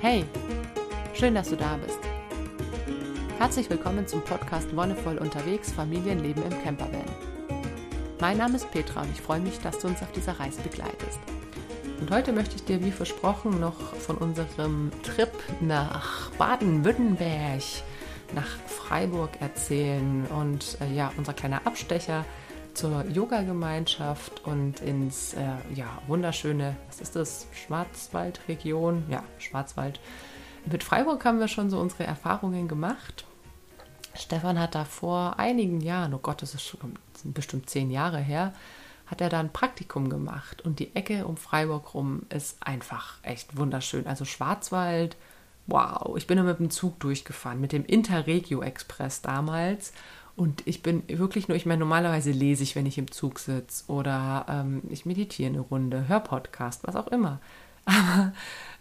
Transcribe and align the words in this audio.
Hey, 0.00 0.24
schön, 1.12 1.34
dass 1.34 1.50
du 1.50 1.56
da 1.56 1.76
bist. 1.84 1.98
Herzlich 3.36 3.68
willkommen 3.68 4.06
zum 4.06 4.22
Podcast 4.22 4.74
Wonnevoll 4.76 5.18
unterwegs 5.18 5.72
Familienleben 5.72 6.44
im 6.44 6.62
Campervan. 6.62 7.02
Mein 8.20 8.38
Name 8.38 8.54
ist 8.54 8.70
Petra 8.70 9.02
und 9.02 9.10
ich 9.10 9.20
freue 9.20 9.40
mich, 9.40 9.58
dass 9.58 9.80
du 9.80 9.88
uns 9.88 10.00
auf 10.00 10.12
dieser 10.12 10.38
Reise 10.38 10.62
begleitest. 10.62 11.18
Und 12.00 12.12
heute 12.12 12.32
möchte 12.32 12.54
ich 12.54 12.64
dir 12.64 12.84
wie 12.84 12.92
versprochen 12.92 13.58
noch 13.58 13.96
von 13.96 14.16
unserem 14.18 14.92
Trip 15.02 15.32
nach 15.60 16.30
Baden-Württemberg, 16.38 17.62
nach 18.36 18.56
Freiburg 18.68 19.30
erzählen 19.40 20.26
und 20.26 20.78
äh, 20.80 20.94
ja, 20.94 21.10
unser 21.16 21.32
kleiner 21.32 21.66
Abstecher 21.66 22.24
zur 22.78 23.04
Yoga-Gemeinschaft 23.06 24.44
und 24.46 24.78
ins 24.78 25.34
äh, 25.34 25.46
ja, 25.74 26.00
wunderschöne, 26.06 26.76
was 26.86 27.00
ist 27.00 27.16
das, 27.16 27.48
Schwarzwaldregion? 27.52 29.02
Ja, 29.10 29.24
Schwarzwald. 29.40 29.98
Mit 30.64 30.84
Freiburg 30.84 31.24
haben 31.24 31.40
wir 31.40 31.48
schon 31.48 31.70
so 31.70 31.80
unsere 31.80 32.04
Erfahrungen 32.04 32.68
gemacht. 32.68 33.24
Stefan 34.14 34.60
hat 34.60 34.76
da 34.76 34.84
vor 34.84 35.40
einigen 35.40 35.80
Jahren, 35.80 36.14
oh 36.14 36.18
Gott, 36.18 36.40
das 36.40 36.54
ist 36.54 36.62
schon 36.62 36.94
bestimmt 37.24 37.68
zehn 37.68 37.90
Jahre 37.90 38.18
her, 38.18 38.52
hat 39.06 39.20
er 39.20 39.28
da 39.28 39.40
ein 39.40 39.52
Praktikum 39.52 40.08
gemacht. 40.08 40.62
Und 40.62 40.78
die 40.78 40.94
Ecke 40.94 41.26
um 41.26 41.36
Freiburg 41.36 41.94
rum 41.94 42.26
ist 42.28 42.58
einfach 42.60 43.14
echt 43.24 43.56
wunderschön. 43.56 44.06
Also 44.06 44.24
Schwarzwald, 44.24 45.16
wow. 45.66 46.16
Ich 46.16 46.28
bin 46.28 46.36
da 46.36 46.44
mit 46.44 46.60
dem 46.60 46.70
Zug 46.70 47.00
durchgefahren, 47.00 47.60
mit 47.60 47.72
dem 47.72 47.84
Interregio 47.84 48.62
Express 48.62 49.20
damals. 49.20 49.92
Und 50.38 50.62
ich 50.68 50.84
bin 50.84 51.02
wirklich 51.08 51.48
nur, 51.48 51.56
ich 51.56 51.66
meine, 51.66 51.80
normalerweise 51.80 52.30
lese 52.30 52.62
ich, 52.62 52.76
wenn 52.76 52.86
ich 52.86 52.96
im 52.96 53.10
Zug 53.10 53.40
sitze 53.40 53.82
oder 53.88 54.46
ähm, 54.48 54.82
ich 54.88 55.04
meditiere 55.04 55.50
eine 55.50 55.58
Runde, 55.58 56.06
höre 56.06 56.20
Podcast, 56.20 56.82
was 56.84 56.94
auch 56.94 57.08
immer. 57.08 57.40
Aber 57.84 58.32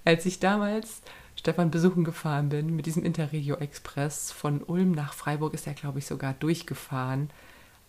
als 0.06 0.28
ich 0.28 0.40
damals 0.40 1.02
Stefan 1.36 1.72
besuchen 1.72 2.04
gefahren 2.04 2.50
bin 2.50 2.76
mit 2.76 2.86
diesem 2.86 3.04
Interregio 3.04 3.56
Express 3.56 4.32
von 4.32 4.62
Ulm 4.62 4.91
nach 4.91 5.14
Freiburg, 5.14 5.55
ist 5.55 5.66
er, 5.66 5.74
glaube 5.74 5.98
ich, 5.98 6.05
sogar 6.05 6.36
durchgefahren. 6.36 7.32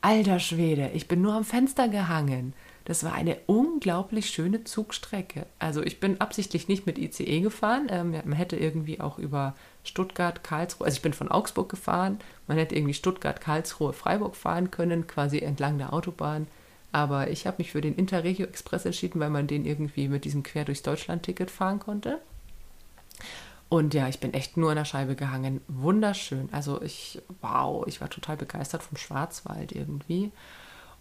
Alter 0.01 0.39
Schwede, 0.39 0.91
ich 0.95 1.07
bin 1.07 1.21
nur 1.21 1.35
am 1.35 1.45
Fenster 1.45 1.89
gehangen. 1.89 2.55
Das 2.89 3.05
war 3.05 3.13
eine 3.13 3.37
unglaublich 3.45 4.31
schöne 4.31 4.65
Zugstrecke. 4.65 5.45
Also 5.59 5.83
ich 5.83 6.01
bin 6.01 6.23
absichtlich 6.23 6.69
nicht 6.69 6.87
mit 6.87 6.97
ICE 6.97 7.43
gefahren. 7.43 7.89
Ähm, 7.91 8.13
man 8.13 8.33
hätte 8.33 8.57
irgendwie 8.57 8.99
auch 8.99 9.19
über 9.19 9.55
Stuttgart, 9.85 10.43
Karlsruhe, 10.43 10.87
also 10.87 10.97
ich 10.97 11.03
bin 11.03 11.13
von 11.13 11.31
Augsburg 11.31 11.69
gefahren. 11.69 12.19
Man 12.47 12.57
hätte 12.57 12.75
irgendwie 12.75 12.95
Stuttgart, 12.95 13.43
Karlsruhe, 13.43 13.93
Freiburg 13.93 14.37
fahren 14.37 14.71
können, 14.71 15.07
quasi 15.07 15.41
entlang 15.41 15.77
der 15.77 15.93
Autobahn. 15.93 16.47
Aber 16.91 17.29
ich 17.29 17.47
habe 17.47 17.59
mich 17.59 17.73
für 17.73 17.83
den 17.83 17.95
Interregio 17.95 18.47
Express 18.47 18.87
entschieden, 18.87 19.21
weil 19.21 19.29
man 19.29 19.47
den 19.47 19.67
irgendwie 19.67 20.09
mit 20.09 20.25
diesem 20.25 20.43
Quer 20.43 20.65
durchs 20.65 20.83
Deutschland-Ticket 20.83 21.51
fahren 21.51 21.81
konnte. 21.81 22.23
Und 23.69 23.93
ja, 23.93 24.09
ich 24.09 24.19
bin 24.19 24.33
echt 24.33 24.57
nur 24.57 24.71
in 24.71 24.77
der 24.77 24.87
Scheibe 24.87 25.15
gehangen. 25.15 25.61
Wunderschön. 25.69 26.49
Also 26.53 26.81
ich, 26.81 27.21
wow, 27.43 27.87
ich 27.87 28.01
war 28.01 28.09
total 28.09 28.39
begeistert 28.39 28.83
vom 28.83 28.97
Schwarzwald 28.97 29.73
irgendwie. 29.73 30.33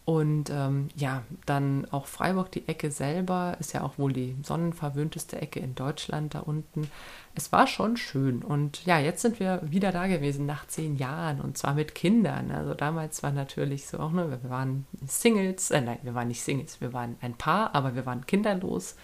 Und 0.08 0.50
ähm, 0.50 0.88
ja, 0.96 1.24
dann 1.46 1.86
auch 1.92 2.06
Freiburg, 2.06 2.50
die 2.54 2.66
Ecke 2.70 2.92
selber, 2.92 3.58
ist 3.60 3.74
ja 3.74 3.84
auch 3.84 3.98
wohl 3.98 4.14
die 4.14 4.38
sonnenverwöhnteste 4.42 5.42
Ecke 5.42 5.60
in 5.60 5.76
Deutschland 5.76 6.34
da 6.34 6.40
unten. 6.40 6.90
Es 7.36 7.52
war 7.52 7.68
schon 7.68 7.98
schön. 7.98 8.42
Und 8.42 8.86
ja, 8.86 9.00
jetzt 9.00 9.22
sind 9.22 9.42
wir 9.42 9.60
wieder 9.66 9.92
da 9.92 10.08
gewesen 10.08 10.46
nach 10.46 10.66
zehn 10.66 10.96
Jahren 10.96 11.42
und 11.42 11.58
zwar 11.58 11.74
mit 11.74 11.94
Kindern. 11.94 12.52
Also 12.52 12.74
damals 12.74 13.22
war 13.22 13.34
natürlich 13.34 13.88
so 13.88 14.00
auch, 14.00 14.14
ne, 14.14 14.30
wir 14.42 14.50
waren 14.50 14.88
Singles, 15.06 15.72
äh, 15.72 15.82
nein, 15.82 16.00
wir 16.04 16.16
waren 16.16 16.30
nicht 16.30 16.42
Singles, 16.42 16.80
wir 16.80 16.94
waren 16.94 17.18
ein 17.20 17.34
Paar, 17.34 17.76
aber 17.76 17.94
wir 17.94 18.06
waren 18.06 18.26
kinderlos. 18.26 18.96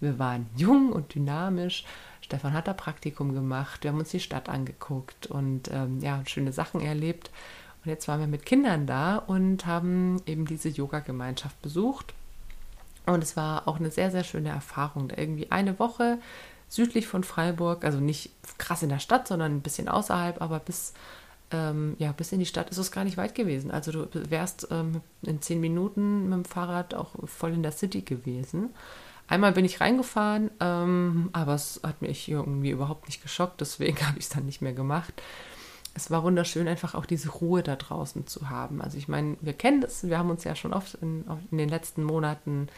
Wir 0.00 0.18
waren 0.18 0.50
jung 0.54 0.92
und 0.92 1.14
dynamisch. 1.14 1.86
Stefan 2.20 2.52
hat 2.52 2.68
da 2.68 2.74
Praktikum 2.74 3.32
gemacht. 3.32 3.84
Wir 3.84 3.90
haben 3.90 4.00
uns 4.00 4.10
die 4.10 4.20
Stadt 4.20 4.50
angeguckt 4.50 5.28
und 5.28 5.70
ähm, 5.72 6.00
ja, 6.00 6.22
schöne 6.26 6.52
Sachen 6.52 6.82
erlebt. 6.82 7.30
Und 7.84 7.90
jetzt 7.90 8.06
waren 8.06 8.20
wir 8.20 8.28
mit 8.28 8.46
Kindern 8.46 8.86
da 8.86 9.16
und 9.16 9.66
haben 9.66 10.22
eben 10.26 10.46
diese 10.46 10.68
Yoga-Gemeinschaft 10.68 11.60
besucht. 11.62 12.14
Und 13.06 13.24
es 13.24 13.36
war 13.36 13.66
auch 13.66 13.80
eine 13.80 13.90
sehr, 13.90 14.12
sehr 14.12 14.22
schöne 14.22 14.50
Erfahrung. 14.50 15.08
Da 15.08 15.16
irgendwie 15.16 15.50
eine 15.50 15.78
Woche 15.80 16.18
südlich 16.68 17.08
von 17.08 17.24
Freiburg, 17.24 17.84
also 17.84 17.98
nicht 17.98 18.30
krass 18.58 18.84
in 18.84 18.88
der 18.88 19.00
Stadt, 19.00 19.26
sondern 19.26 19.56
ein 19.56 19.60
bisschen 19.62 19.88
außerhalb, 19.88 20.40
aber 20.40 20.60
bis, 20.60 20.94
ähm, 21.50 21.96
ja, 21.98 22.12
bis 22.12 22.32
in 22.32 22.38
die 22.38 22.46
Stadt 22.46 22.70
ist 22.70 22.78
es 22.78 22.92
gar 22.92 23.02
nicht 23.04 23.16
weit 23.16 23.34
gewesen. 23.34 23.72
Also 23.72 23.90
du 23.90 24.30
wärst 24.30 24.68
ähm, 24.70 25.00
in 25.22 25.42
zehn 25.42 25.60
Minuten 25.60 26.28
mit 26.28 26.32
dem 26.32 26.44
Fahrrad 26.44 26.94
auch 26.94 27.10
voll 27.26 27.52
in 27.52 27.64
der 27.64 27.72
City 27.72 28.02
gewesen. 28.02 28.70
Einmal 29.26 29.52
bin 29.52 29.64
ich 29.64 29.80
reingefahren, 29.80 30.50
ähm, 30.60 31.30
aber 31.32 31.54
es 31.54 31.80
hat 31.82 32.00
mich 32.00 32.28
irgendwie 32.28 32.70
überhaupt 32.70 33.06
nicht 33.06 33.22
geschockt, 33.22 33.60
deswegen 33.60 34.00
habe 34.06 34.18
ich 34.18 34.26
es 34.26 34.30
dann 34.30 34.46
nicht 34.46 34.62
mehr 34.62 34.72
gemacht 34.72 35.20
es 35.94 36.10
war 36.10 36.22
wunderschön, 36.22 36.68
einfach 36.68 36.94
auch 36.94 37.06
diese 37.06 37.30
Ruhe 37.30 37.62
da 37.62 37.76
draußen 37.76 38.26
zu 38.26 38.48
haben. 38.48 38.80
Also 38.80 38.96
ich 38.96 39.08
meine, 39.08 39.36
wir 39.40 39.52
kennen 39.52 39.80
das, 39.80 40.04
wir 40.04 40.18
haben 40.18 40.30
uns 40.30 40.44
ja 40.44 40.54
schon 40.54 40.72
oft 40.72 40.94
in, 40.94 41.24
in 41.50 41.58
den 41.58 41.68
letzten 41.68 42.02
Monaten, 42.02 42.68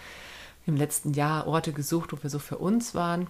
im 0.67 0.77
letzten 0.77 1.13
Jahr 1.13 1.47
Orte 1.47 1.73
gesucht, 1.73 2.13
wo 2.13 2.23
wir 2.23 2.31
so 2.31 2.39
für 2.39 2.59
uns 2.59 2.95
waren. 2.95 3.27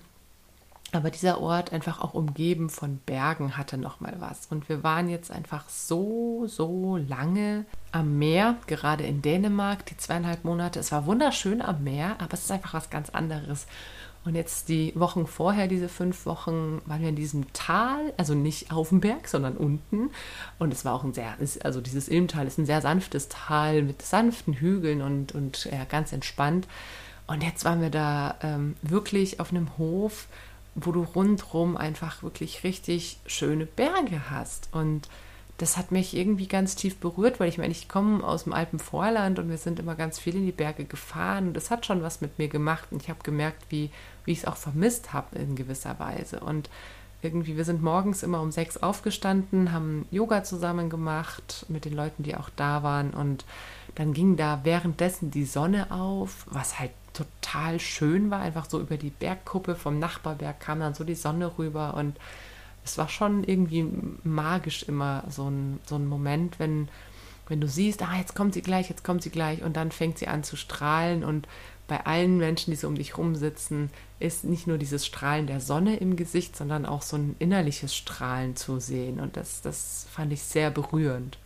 Aber 0.93 1.11
dieser 1.11 1.41
Ort 1.41 1.73
einfach 1.73 2.01
auch 2.01 2.15
umgeben 2.15 2.71
von 2.71 2.99
Bergen 2.99 3.57
hatte 3.57 3.77
nochmal 3.77 4.15
was. 4.21 4.47
Und 4.47 4.69
wir 4.69 4.85
waren 4.85 5.09
jetzt 5.09 5.33
einfach 5.33 5.69
so, 5.69 6.45
so 6.47 6.97
lange 6.97 7.65
am 7.91 8.19
Meer, 8.19 8.57
gerade 8.69 9.05
in 9.05 9.21
Dänemark, 9.21 9.85
die 9.87 9.97
zweieinhalb 9.97 10.45
Monate. 10.45 10.79
Es 10.79 10.93
war 10.93 11.07
wunderschön 11.07 11.61
am 11.61 11.83
Meer, 11.83 12.17
aber 12.21 12.35
es 12.35 12.45
ist 12.45 12.53
einfach 12.53 12.75
was 12.75 12.91
ganz 12.91 13.11
anderes. 13.11 13.67
Und 14.25 14.35
jetzt 14.35 14.71
die 14.71 14.93
Wochen 14.95 15.27
vorher, 15.27 15.69
diese 15.69 15.89
fünf 15.89 16.25
Wochen, 16.25 16.81
waren 16.87 17.03
wir 17.03 17.11
in 17.11 17.17
diesem 17.17 17.53
Tal, 17.53 18.15
also 18.17 18.35
nicht 18.35 18.73
auf 18.73 18.89
dem 18.89 19.01
Berg, 19.01 19.29
sondern 19.29 19.57
unten. 19.57 20.11
Und 20.59 20.73
es 20.73 20.85
war 20.85 20.95
auch 20.95 21.05
ein 21.05 21.13
sehr, 21.13 21.37
also 21.63 21.81
dieses 21.83 22.09
Ilmtal 22.09 22.47
ist 22.47 22.57
ein 22.59 22.65
sehr 22.65 22.81
sanftes 22.81 23.29
Tal 23.29 23.83
mit 23.83 24.01
sanften 24.01 24.55
Hügeln 24.55 25.03
und, 25.03 25.33
und 25.33 25.67
ja, 25.67 25.85
ganz 25.85 26.13
entspannt. 26.13 26.67
Und 27.27 27.43
jetzt 27.43 27.67
waren 27.67 27.83
wir 27.83 27.91
da 27.91 28.37
ähm, 28.43 28.77
wirklich 28.81 29.41
auf 29.41 29.51
einem 29.51 29.77
Hof, 29.77 30.27
wo 30.75 30.91
du 30.91 31.03
rundrum 31.03 31.77
einfach 31.77 32.23
wirklich 32.23 32.65
richtig 32.65 33.19
schöne 33.27 33.67
Berge 33.67 34.31
hast. 34.31 34.69
Und 34.73 35.09
das 35.59 35.77
hat 35.77 35.93
mich 35.93 36.17
irgendwie 36.17 36.49
ganz 36.49 36.75
tief 36.75 36.97
berührt, 36.97 37.39
weil 37.39 37.49
ich 37.49 37.59
meine, 37.59 37.71
ich 37.71 37.89
komme 37.89 38.25
aus 38.25 38.45
dem 38.45 38.53
Alpenvorland 38.53 39.39
und 39.39 39.49
wir 39.49 39.59
sind 39.59 39.79
immer 39.79 39.95
ganz 39.95 40.19
viel 40.19 40.35
in 40.35 40.47
die 40.47 40.53
Berge 40.53 40.85
gefahren 40.85 41.49
und 41.49 41.55
das 41.55 41.71
hat 41.71 41.87
schon 41.87 42.03
was 42.03 42.21
mit 42.21 42.39
mir 42.39 42.49
gemacht 42.49 42.89
und 42.91 43.03
ich 43.03 43.09
habe 43.09 43.23
gemerkt, 43.23 43.65
wie, 43.69 43.91
wie 44.25 44.33
ich 44.33 44.39
es 44.39 44.47
auch 44.47 44.57
vermisst 44.57 45.13
habe 45.13 45.39
in 45.39 45.55
gewisser 45.55 45.99
Weise. 46.01 46.41
Und 46.41 46.71
irgendwie, 47.23 47.57
wir 47.57 47.65
sind 47.65 47.83
morgens 47.83 48.23
immer 48.23 48.41
um 48.41 48.51
sechs 48.51 48.77
aufgestanden, 48.77 49.73
haben 49.73 50.07
Yoga 50.11 50.43
zusammen 50.43 50.91
gemacht 50.91 51.67
mit 51.69 51.85
den 51.85 51.95
Leuten, 51.95 52.25
die 52.25 52.37
auch 52.37 52.51
da 52.57 52.83
waren 52.83 53.11
und 53.11 53.45
dann 53.95 54.13
ging 54.13 54.37
da 54.37 54.61
währenddessen 54.65 55.31
die 55.31 55.45
Sonne 55.45 55.93
auf, 55.93 56.47
was 56.51 56.81
halt 56.81 56.91
total 57.13 57.79
schön 57.79 58.31
war, 58.31 58.41
einfach 58.41 58.69
so 58.69 58.81
über 58.81 58.97
die 58.97 59.11
Bergkuppe 59.11 59.77
vom 59.77 60.01
Nachbarberg 60.01 60.59
kam 60.59 60.81
dann 60.81 60.95
so 60.95 61.05
die 61.05 61.15
Sonne 61.15 61.53
rüber 61.57 61.95
und 61.95 62.17
es 62.85 62.99
war 62.99 63.09
schon 63.09 63.45
irgendwie 63.45 63.87
magisch 64.23 64.83
immer 64.85 65.25
so 65.29 65.49
ein, 65.51 65.81
so 65.87 65.97
ein 65.97 66.07
Moment, 66.07 66.59
wenn, 66.59 66.89
wenn 67.49 67.61
du 67.61 67.69
siehst, 67.69 68.03
ah, 68.03 68.17
jetzt 68.19 68.35
kommt 68.35 68.55
sie 68.55 68.63
gleich, 68.63 68.89
jetzt 68.89 69.05
kommt 69.05 69.23
sie 69.23 69.31
gleich 69.31 69.63
und 69.63 69.77
dann 69.77 69.91
fängt 69.91 70.19
sie 70.19 70.29
an 70.29 70.45
zu 70.45 70.57
strahlen 70.57 71.25
und 71.25 71.49
bei 71.87 72.07
allen 72.07 72.39
Menschen, 72.39 72.71
die 72.71 72.77
so 72.77 72.89
um 72.89 72.95
dich 72.95 73.19
rumsitzen, 73.19 73.91
ist 74.19 74.45
nicht 74.45 74.67
nur 74.67 74.79
dieses 74.79 75.05
Strahlen 75.05 75.47
der 75.47 75.61
Sonne 75.61 75.97
im 75.97 76.17
Gesicht, 76.17 76.57
sondern 76.57 76.87
auch 76.87 77.03
so 77.03 77.17
ein 77.17 77.37
innerliches 77.39 77.95
Strahlen 77.95 78.57
zu 78.57 78.81
sehen. 78.81 79.21
Und 79.21 79.37
das, 79.37 79.61
das 79.61 80.07
fand 80.11 80.33
ich 80.33 80.43
sehr 80.43 80.71
berührend. 80.71 81.39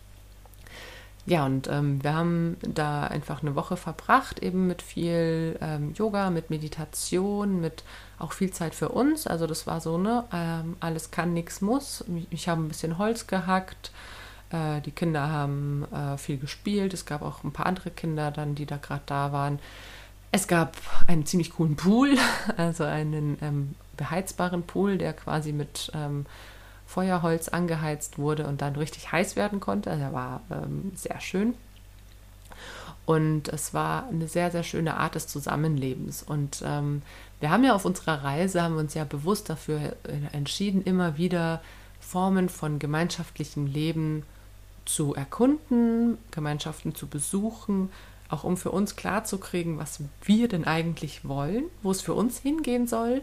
Ja, 1.27 1.45
und 1.45 1.69
ähm, 1.69 2.03
wir 2.03 2.15
haben 2.15 2.57
da 2.61 3.05
einfach 3.05 3.43
eine 3.43 3.55
Woche 3.55 3.77
verbracht, 3.77 4.39
eben 4.39 4.67
mit 4.67 4.81
viel 4.81 5.59
ähm, 5.61 5.93
Yoga, 5.95 6.31
mit 6.31 6.51
Meditation, 6.51 7.61
mit 7.61 7.83
auch 8.19 8.33
viel 8.33 8.51
Zeit 8.51 8.75
für 8.75 8.89
uns. 8.89 9.27
Also 9.27 9.47
das 9.47 9.67
war 9.67 9.81
so, 9.81 9.99
ne, 9.99 10.25
ähm, 10.33 10.77
alles 10.81 11.11
kann, 11.11 11.35
nichts 11.35 11.61
muss. 11.61 12.05
Ich, 12.17 12.27
ich 12.31 12.49
habe 12.49 12.63
ein 12.63 12.69
bisschen 12.69 12.99
Holz 12.99 13.27
gehackt. 13.27 13.93
Äh, 14.51 14.81
die 14.81 14.91
Kinder 14.91 15.31
haben 15.31 15.87
äh, 15.93 16.19
viel 16.19 16.39
gespielt. 16.39 16.95
Es 16.95 17.07
gab 17.07 17.23
auch 17.23 17.45
ein 17.45 17.53
paar 17.53 17.67
andere 17.67 17.91
Kinder 17.91 18.31
dann, 18.31 18.55
die 18.55 18.67
da 18.67 18.77
gerade 18.77 19.03
da 19.07 19.33
waren. 19.33 19.59
Es 20.31 20.47
gab 20.47 20.77
einen 21.07 21.27
ziemlich 21.27 21.53
coolen 21.53 21.77
Pool, 21.77 22.17
also 22.57 22.85
einen 22.85 23.39
ähm, 23.41 23.75
beheizbaren 23.97 24.63
Pool, 24.63 24.99
der 24.99 25.13
quasi 25.13 25.53
mit 25.53 25.91
ähm, 25.95 26.27
Feuerholz 26.87 27.49
angeheizt 27.49 28.19
wurde 28.19 28.47
und 28.47 28.63
dann 28.63 28.77
richtig 28.77 29.13
heiß 29.13 29.37
werden 29.37 29.61
konnte. 29.61 29.91
Also 29.91 30.03
er 30.03 30.13
war 30.13 30.41
ähm, 30.51 30.93
sehr 30.95 31.21
schön. 31.21 31.55
Und 33.05 33.49
es 33.49 33.73
war 33.73 34.07
eine 34.09 34.29
sehr, 34.29 34.51
sehr 34.51 34.63
schöne 34.63 34.99
Art 34.99 35.15
des 35.15 35.27
Zusammenlebens. 35.29 36.23
Und 36.23 36.63
ähm, 36.65 37.01
wir 37.41 37.51
haben 37.51 37.65
ja 37.65 37.75
auf 37.75 37.85
unserer 37.85 38.25
Reise, 38.25 38.63
haben 38.63 38.77
uns 38.77 38.95
ja 38.95 39.05
bewusst 39.05 39.49
dafür 39.49 39.97
entschieden, 40.33 40.83
immer 40.83 41.19
wieder 41.19 41.63
Formen 42.01 42.49
von 42.49 42.79
gemeinschaftlichem 42.79 43.67
Leben 43.67 44.25
zu 44.85 45.15
erkunden, 45.15 46.19
Gemeinschaften 46.31 46.95
zu 46.95 47.07
besuchen, 47.07 47.91
auch 48.29 48.45
um 48.45 48.57
für 48.57 48.71
uns 48.71 48.97
klarzukriegen, 48.97 49.79
was 49.79 50.01
wir 50.23 50.49
denn 50.49 50.65
eigentlich 50.65 51.27
wollen, 51.29 51.65
wo 51.83 51.91
es 51.91 52.01
für 52.01 52.15
uns 52.15 52.39
hingehen 52.39 52.87
soll 52.87 53.23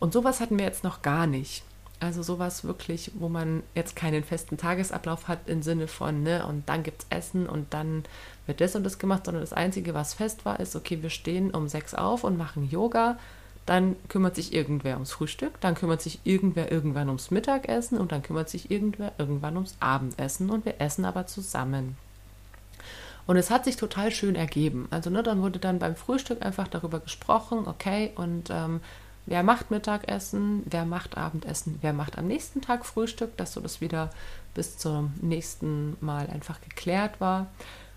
Und 0.00 0.12
sowas 0.12 0.40
hatten 0.40 0.58
wir 0.58 0.64
jetzt 0.64 0.84
noch 0.84 1.02
gar 1.02 1.26
nicht. 1.26 1.62
Also 2.00 2.24
sowas 2.24 2.64
wirklich, 2.64 3.12
wo 3.14 3.28
man 3.28 3.62
jetzt 3.76 3.94
keinen 3.94 4.24
festen 4.24 4.56
Tagesablauf 4.56 5.28
hat 5.28 5.48
im 5.48 5.62
Sinne 5.62 5.86
von, 5.86 6.24
ne, 6.24 6.44
und 6.44 6.68
dann 6.68 6.82
gibt 6.82 7.02
es 7.02 7.06
Essen 7.16 7.46
und 7.46 7.72
dann 7.72 8.04
wird 8.46 8.60
das 8.60 8.74
und 8.74 8.82
das 8.82 8.98
gemacht, 8.98 9.26
sondern 9.26 9.42
das 9.42 9.52
Einzige, 9.52 9.94
was 9.94 10.14
fest 10.14 10.44
war, 10.44 10.58
ist, 10.58 10.74
okay, 10.74 11.00
wir 11.02 11.10
stehen 11.10 11.52
um 11.52 11.68
sechs 11.68 11.94
auf 11.94 12.24
und 12.24 12.36
machen 12.36 12.68
Yoga, 12.68 13.18
dann 13.66 13.96
kümmert 14.08 14.34
sich 14.34 14.52
irgendwer 14.52 14.94
ums 14.94 15.12
Frühstück, 15.12 15.60
dann 15.60 15.74
kümmert 15.74 16.02
sich 16.02 16.20
irgendwer 16.24 16.72
irgendwann 16.72 17.08
ums 17.08 17.30
Mittagessen 17.30 17.98
und 17.98 18.12
dann 18.12 18.22
kümmert 18.22 18.48
sich 18.48 18.70
irgendwer 18.70 19.12
irgendwann 19.18 19.56
ums 19.56 19.76
Abendessen 19.80 20.50
und 20.50 20.64
wir 20.64 20.80
essen 20.80 21.04
aber 21.04 21.26
zusammen. 21.26 21.96
Und 23.26 23.36
es 23.36 23.50
hat 23.50 23.64
sich 23.64 23.76
total 23.76 24.10
schön 24.10 24.34
ergeben. 24.34 24.88
Also 24.90 25.10
ne, 25.10 25.22
dann 25.22 25.42
wurde 25.42 25.60
dann 25.60 25.78
beim 25.78 25.94
Frühstück 25.94 26.44
einfach 26.44 26.66
darüber 26.66 26.98
gesprochen, 26.98 27.66
okay, 27.66 28.10
und 28.16 28.50
ähm, 28.50 28.80
wer 29.26 29.44
macht 29.44 29.70
Mittagessen, 29.70 30.64
wer 30.66 30.84
macht 30.84 31.16
Abendessen, 31.16 31.78
wer 31.82 31.92
macht 31.92 32.18
am 32.18 32.26
nächsten 32.26 32.60
Tag 32.60 32.84
Frühstück, 32.84 33.36
dass 33.36 33.52
so 33.52 33.60
das 33.60 33.80
wieder 33.80 34.10
bis 34.54 34.76
zum 34.76 35.14
nächsten 35.20 35.96
Mal 36.00 36.26
einfach 36.26 36.60
geklärt 36.60 37.20
war. 37.20 37.46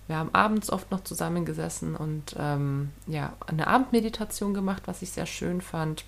Wir 0.08 0.18
haben 0.18 0.30
abends 0.34 0.70
oft 0.70 0.92
noch 0.92 1.04
zusammengesessen 1.04 1.96
und 1.96 2.36
ähm, 2.38 2.92
ja, 3.08 3.34
eine 3.48 3.68
Abendmeditation 3.68 4.54
gemacht, 4.54 4.84
was 4.86 5.02
ich 5.02 5.12
sehr 5.12 5.26
schön 5.26 5.62
fand. 5.62 6.04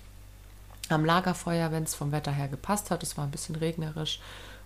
Am 0.88 1.04
Lagerfeuer, 1.04 1.72
wenn 1.72 1.82
es 1.82 1.94
vom 1.94 2.12
Wetter 2.12 2.32
her 2.32 2.48
gepasst 2.48 2.90
hat. 2.90 3.02
Es 3.02 3.16
war 3.16 3.24
ein 3.24 3.30
bisschen 3.30 3.56
regnerisch. 3.56 4.20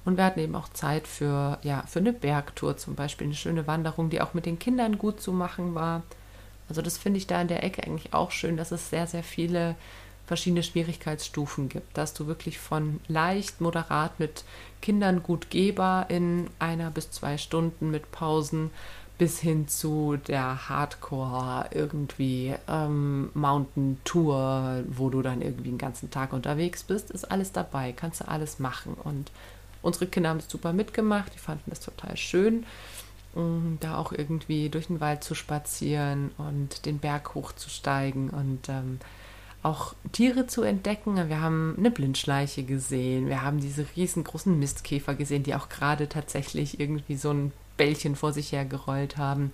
Und 0.04 0.16
wir 0.16 0.24
hatten 0.24 0.40
eben 0.40 0.54
auch 0.54 0.68
Zeit 0.68 1.06
für, 1.06 1.58
ja, 1.62 1.84
für 1.86 2.00
eine 2.00 2.12
Bergtour 2.12 2.76
zum 2.76 2.94
Beispiel, 2.94 3.26
eine 3.26 3.34
schöne 3.34 3.66
Wanderung, 3.66 4.10
die 4.10 4.20
auch 4.20 4.34
mit 4.34 4.46
den 4.46 4.58
Kindern 4.58 4.98
gut 4.98 5.20
zu 5.20 5.32
machen 5.32 5.74
war. 5.74 6.02
Also 6.68 6.82
das 6.82 6.98
finde 6.98 7.18
ich 7.18 7.26
da 7.26 7.40
in 7.40 7.48
der 7.48 7.62
Ecke 7.62 7.84
eigentlich 7.84 8.12
auch 8.12 8.30
schön, 8.30 8.56
dass 8.56 8.72
es 8.72 8.90
sehr, 8.90 9.06
sehr 9.06 9.22
viele 9.22 9.76
verschiedene 10.26 10.62
Schwierigkeitsstufen 10.62 11.68
gibt, 11.68 11.96
dass 11.96 12.14
du 12.14 12.26
wirklich 12.26 12.58
von 12.58 13.00
leicht, 13.08 13.60
moderat 13.60 14.18
mit 14.18 14.44
Kindern 14.80 15.22
gut 15.22 15.50
gehbar 15.50 16.10
in 16.10 16.48
einer 16.58 16.90
bis 16.90 17.10
zwei 17.10 17.38
Stunden 17.38 17.90
mit 17.90 18.10
Pausen 18.12 18.70
bis 19.18 19.38
hin 19.38 19.68
zu 19.68 20.16
der 20.16 20.68
Hardcore 20.68 21.66
irgendwie 21.72 22.54
ähm, 22.68 23.30
Mountain 23.34 23.98
Tour, 24.04 24.82
wo 24.88 25.10
du 25.10 25.22
dann 25.22 25.42
irgendwie 25.42 25.70
den 25.70 25.78
ganzen 25.78 26.10
Tag 26.10 26.32
unterwegs 26.32 26.82
bist, 26.82 27.10
ist 27.10 27.30
alles 27.30 27.52
dabei, 27.52 27.92
kannst 27.92 28.22
du 28.22 28.28
alles 28.28 28.58
machen. 28.58 28.94
Und 28.94 29.30
unsere 29.82 30.06
Kinder 30.06 30.30
haben 30.30 30.38
es 30.38 30.48
super 30.48 30.72
mitgemacht, 30.72 31.34
die 31.34 31.38
fanden 31.38 31.70
das 31.70 31.80
total 31.80 32.16
schön, 32.16 32.64
um, 33.34 33.78
da 33.80 33.96
auch 33.98 34.12
irgendwie 34.12 34.68
durch 34.68 34.88
den 34.88 35.00
Wald 35.00 35.22
zu 35.22 35.34
spazieren 35.34 36.32
und 36.38 36.86
den 36.86 36.98
Berg 36.98 37.34
hochzusteigen 37.34 38.30
und 38.30 38.68
ähm, 38.68 38.98
auch 39.62 39.94
Tiere 40.10 40.46
zu 40.46 40.62
entdecken. 40.62 41.28
Wir 41.28 41.40
haben 41.40 41.76
eine 41.78 41.90
Blindschleiche 41.90 42.64
gesehen, 42.64 43.28
wir 43.28 43.42
haben 43.42 43.60
diese 43.60 43.86
riesengroßen 43.94 44.58
Mistkäfer 44.58 45.14
gesehen, 45.14 45.44
die 45.44 45.54
auch 45.54 45.68
gerade 45.68 46.08
tatsächlich 46.08 46.80
irgendwie 46.80 47.16
so 47.16 47.30
ein 47.30 47.52
Bällchen 47.82 48.14
vor 48.14 48.32
sich 48.32 48.52
hergerollt 48.52 49.16
haben. 49.16 49.50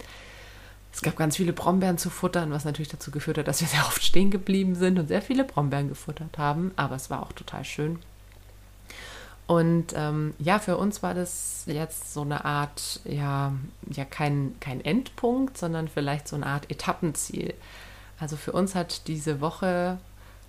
Es 0.93 1.01
gab 1.01 1.17
ganz 1.17 1.37
viele 1.37 1.55
Brombeeren 1.55 1.97
zu 1.97 2.11
futtern, 2.11 2.51
was 2.51 2.67
natürlich 2.67 2.91
dazu 2.91 3.11
geführt 3.11 3.39
hat, 3.39 3.49
dass 3.49 3.63
wir 3.63 3.69
sehr 3.69 3.87
oft 3.87 4.05
stehen 4.05 4.31
geblieben 4.31 4.75
sind 4.75 4.99
und 4.99 5.09
sehr 5.09 5.23
viele 5.23 5.45
Brombeeren 5.45 5.89
gefuttert 5.89 6.37
haben. 6.37 6.73
Aber 6.77 6.97
es 6.97 7.09
war 7.09 7.23
auch 7.23 7.33
total 7.33 7.65
schön. 7.65 7.99
Und 9.47 9.95
ähm, 9.97 10.35
ja, 10.39 10.59
für 10.59 10.77
uns 10.77 11.03
war 11.03 11.15
das 11.15 11.63
jetzt 11.65 12.13
so 12.13 12.21
eine 12.21 12.45
Art, 12.45 13.01
ja, 13.05 13.55
ja 13.91 14.05
kein, 14.05 14.55
kein 14.61 14.83
Endpunkt, 14.83 15.57
sondern 15.57 15.89
vielleicht 15.89 16.29
so 16.29 16.37
eine 16.37 16.45
Art 16.45 16.71
Etappenziel. 16.71 17.55
Also 18.21 18.37
für 18.37 18.53
uns 18.53 18.75
hat 18.75 19.09
diese 19.09 19.41
Woche 19.41 19.97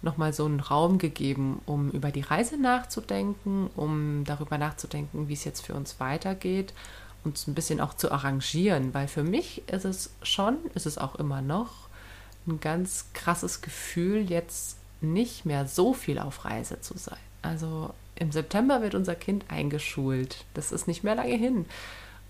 nochmal 0.02 0.34
so 0.34 0.44
einen 0.44 0.60
Raum 0.60 0.98
gegeben, 0.98 1.62
um 1.66 1.92
über 1.92 2.12
die 2.12 2.22
Reise 2.22 2.60
nachzudenken, 2.60 3.70
um 3.78 4.26
darüber 4.26 4.58
nachzudenken, 4.58 5.30
wie 5.30 5.34
es 5.34 5.46
jetzt 5.46 5.66
für 5.66 5.76
uns 5.76 6.02
weitergeht 6.02 6.74
uns 7.24 7.48
ein 7.48 7.54
bisschen 7.54 7.82
auch 7.82 7.94
zu 7.94 8.12
arrangieren, 8.12 8.94
weil 8.94 9.08
für 9.08 9.24
mich 9.24 9.68
ist 9.68 9.86
es 9.86 10.12
schon, 10.24 10.58
ist 10.74 10.86
es 10.86 10.98
auch 10.98 11.16
immer 11.16 11.42
noch 11.42 11.90
ein 12.48 12.60
ganz 12.60 13.06
krasses 13.14 13.62
Gefühl, 13.62 14.30
jetzt 14.30 14.78
nicht 15.02 15.46
mehr 15.46 15.68
so 15.68 15.94
viel 15.94 16.20
auf 16.20 16.46
Reise 16.46 16.82
zu 16.82 16.98
sein. 16.98 17.20
Also 17.42 17.94
im 18.16 18.32
September 18.32 18.82
wird 18.82 18.96
unser 18.96 19.16
Kind 19.16 19.46
eingeschult. 19.50 20.46
Das 20.54 20.72
ist 20.72 20.88
nicht 20.88 21.04
mehr 21.04 21.16
lange 21.16 21.36
hin. 21.36 21.66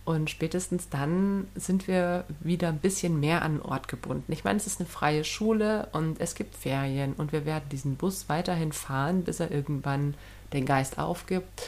Und 0.05 0.29
spätestens 0.29 0.89
dann 0.89 1.47
sind 1.55 1.87
wir 1.87 2.25
wieder 2.39 2.69
ein 2.69 2.79
bisschen 2.79 3.19
mehr 3.19 3.43
an 3.43 3.57
den 3.57 3.61
Ort 3.61 3.87
gebunden. 3.87 4.31
Ich 4.31 4.43
meine, 4.43 4.57
es 4.57 4.65
ist 4.65 4.79
eine 4.79 4.89
freie 4.89 5.23
Schule 5.23 5.87
und 5.91 6.19
es 6.19 6.35
gibt 6.35 6.55
Ferien 6.55 7.13
und 7.13 7.31
wir 7.31 7.45
werden 7.45 7.69
diesen 7.71 7.95
Bus 7.95 8.27
weiterhin 8.27 8.71
fahren, 8.71 9.23
bis 9.23 9.39
er 9.39 9.51
irgendwann 9.51 10.15
den 10.53 10.65
Geist 10.65 10.97
aufgibt. 10.97 11.67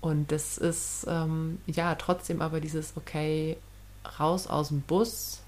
Und 0.00 0.30
das 0.30 0.58
ist 0.58 1.06
ähm, 1.08 1.58
ja 1.66 1.94
trotzdem 1.96 2.40
aber 2.40 2.60
dieses, 2.60 2.96
okay, 2.96 3.56
raus 4.18 4.46
aus 4.46 4.68
dem 4.68 4.80
Bus 4.82 5.40